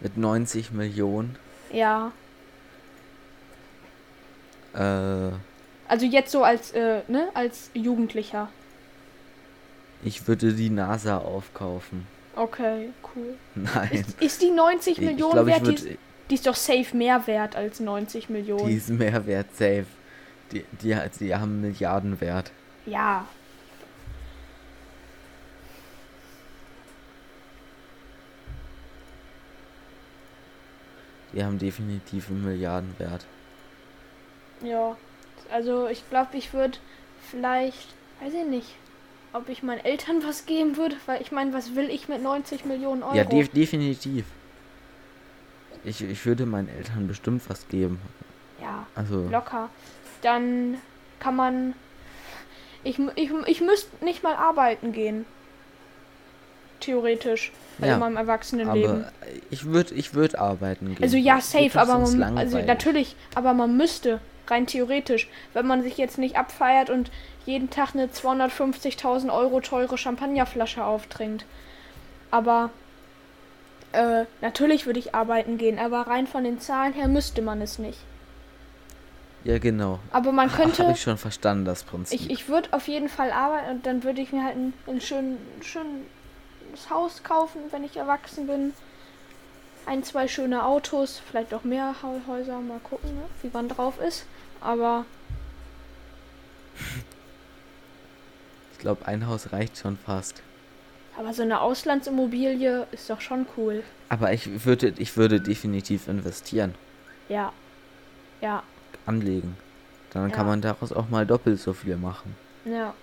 [0.00, 1.36] Mit 90 Millionen.
[1.72, 2.12] Ja.
[4.74, 5.30] Äh,
[5.90, 8.48] Also jetzt so als, äh, ne, als Jugendlicher.
[10.04, 12.06] ich würde die NASA aufkaufen.
[12.36, 13.34] Okay, cool.
[13.56, 13.90] Nein.
[13.92, 15.66] Ist, ist die 90 ich Millionen ich wert?
[15.66, 15.98] Die, ist-
[16.30, 18.68] die ist doch safe mehr wert als 90 Millionen.
[18.68, 19.86] Die ist mehr wert, safe.
[20.52, 22.52] Die, die, die haben Milliarden Wert.
[22.86, 23.26] Ja.
[31.32, 33.24] Die haben definitiv einen Milliardenwert.
[34.62, 34.96] Ja.
[35.52, 36.78] Also ich glaube, ich würde
[37.30, 37.88] vielleicht,
[38.22, 38.74] weiß ich nicht,
[39.32, 42.64] ob ich meinen Eltern was geben würde, weil ich meine, was will ich mit 90
[42.64, 43.14] Millionen Euro?
[43.16, 44.26] Ja, def definitiv.
[45.84, 48.00] Ich, ich würde meinen Eltern bestimmt was geben.
[48.60, 49.70] ja, Also, locker.
[50.22, 50.76] Dann
[51.18, 51.74] kann man.
[52.84, 55.24] Ich, ich, ich müsste nicht mal arbeiten gehen.
[56.80, 57.52] Theoretisch.
[57.78, 59.04] Bei Ja, meinem Erwachsenenleben.
[59.04, 59.12] aber
[59.50, 61.02] ich würde ich würd arbeiten gehen.
[61.02, 64.20] Also ja, safe, aber man, also natürlich, aber man müsste,
[64.50, 67.10] rein theoretisch, wenn man sich jetzt nicht abfeiert und
[67.46, 71.44] jeden Tag eine 250.000 Euro teure Champagnerflasche auftrinkt.
[72.30, 72.70] Aber
[73.92, 77.78] äh, natürlich würde ich arbeiten gehen, aber rein von den Zahlen her müsste man es
[77.78, 77.98] nicht.
[79.42, 79.98] Ja, genau.
[80.12, 82.20] Aber man könnte, Habe ich schon verstanden, das Prinzip.
[82.20, 85.00] ich, ich würde auf jeden Fall arbeiten und dann würde ich mir halt ein, ein
[85.00, 88.74] schön, schönes Haus kaufen, wenn ich erwachsen bin.
[89.86, 91.94] Ein, zwei schöne Autos, vielleicht auch mehr
[92.28, 94.26] Häuser, mal gucken, ne, wie man drauf ist.
[94.60, 95.04] Aber
[98.72, 100.42] ich glaube, ein Haus reicht schon fast.
[101.16, 103.82] Aber so eine Auslandsimmobilie ist doch schon cool.
[104.08, 106.74] Aber ich würde, ich würde definitiv investieren,
[107.28, 107.52] Ja.
[108.40, 108.62] Ja.
[109.06, 109.56] anlegen.
[110.12, 110.50] Dann kann Ja.
[110.50, 112.34] man daraus auch mal doppelt so viel machen.
[112.64, 112.94] Ja.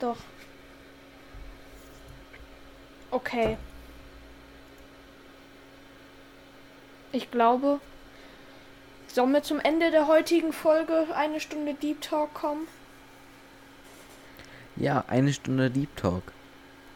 [0.00, 0.16] Doch.
[3.10, 3.56] Okay.
[7.12, 7.80] Ich glaube,
[9.14, 12.66] sollen wir zum Ende der heutigen Folge eine Stunde Deep Talk kommen?
[14.76, 16.22] Ja, eine Stunde Deep Talk.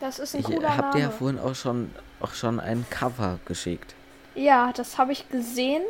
[0.00, 1.90] Das ist ein Ich cooler habe dir ja vorhin auch schon,
[2.20, 3.94] auch schon ein Cover geschickt.
[4.34, 5.82] Ja, das habe ich gesehen.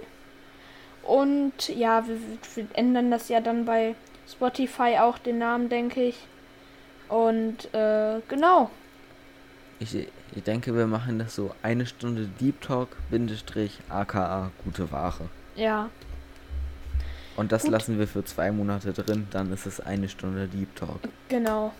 [1.02, 2.18] Und ja, wir,
[2.54, 3.94] wir ändern das ja dann bei
[4.28, 6.18] Spotify auch den Namen, denke ich.
[7.08, 8.70] Und äh, genau.
[9.78, 15.28] Ich, ich denke, wir machen das so eine Stunde Deep Talk, Bindestrich, aka gute Ware.
[15.54, 15.88] Ja,
[17.36, 17.72] Und das Gut.
[17.72, 21.00] lassen wir für zwei Monate drin, dann ist es eine Stunde Deep Talk.
[21.28, 21.72] genau.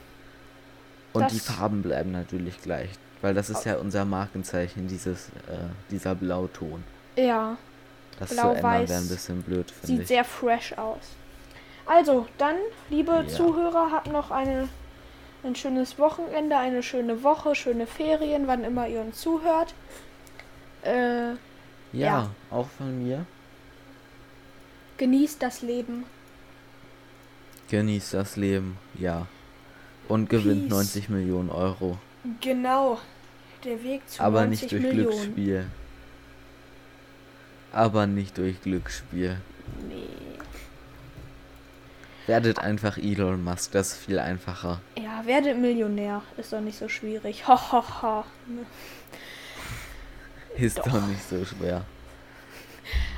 [1.13, 2.91] Und die Das- Farben bleiben natürlich gleich,
[3.23, 5.57] weil das ist ja unser Markenzeichen, dieses, äh,
[5.91, 6.85] dieser Blauton.
[7.17, 7.57] Ja,
[8.19, 10.09] Das zu Blau-Weiß ändern wäre ein bisschen blöd, finde sieht ich.
[10.09, 10.99] sehr fresh aus.
[11.87, 12.57] Also, dann,
[12.91, 13.27] liebe Ja.
[13.29, 14.69] Zuhörer, habt noch eine,
[15.43, 19.73] ein schönes Wochenende, eine schöne Woche, schöne Ferien, wann immer ihr uns zuhört.
[20.83, 21.37] Äh, ja,
[21.93, 22.31] ja.
[22.51, 23.25] auch von mir.
[24.99, 26.05] Genießt das Leben.
[27.71, 29.27] Genießt das Leben, ja.
[30.09, 30.71] Und gewinnt Peace.
[30.71, 31.99] 90 Millionen Euro.
[32.41, 32.99] Genau.
[33.65, 35.11] Der Weg zu Aber 90 nicht durch Millionen.
[35.11, 35.67] Glücksspiel.
[37.73, 39.37] Aber nicht durch Glücksspiel.
[39.89, 40.09] Nee.
[42.27, 44.81] Werdet einfach Elon Musk, das ist viel einfacher.
[44.97, 46.23] Ja, werde Millionär.
[46.37, 47.47] Ist doch nicht so schwierig.
[47.47, 48.25] Ho, ho, ho.
[50.57, 51.07] Ist doch, Doch.
[51.07, 51.85] nicht so schwer.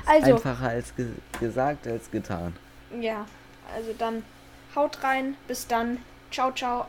[0.05, 1.07] Also, Einfacher als ge
[1.39, 2.55] gesagt als getan.
[2.99, 3.25] ja.
[3.75, 4.23] Also dann
[4.75, 5.35] haut rein.
[5.47, 5.99] Bis dann.
[6.31, 6.87] Ciao, ciao.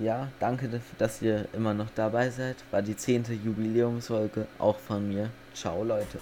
[0.00, 2.56] Ja, danke, dafür, dass ihr immer noch dabei seid.
[2.70, 5.30] War die zehnte Jubiläumsfolge auch von mir.
[5.54, 6.20] Ciao, Leute.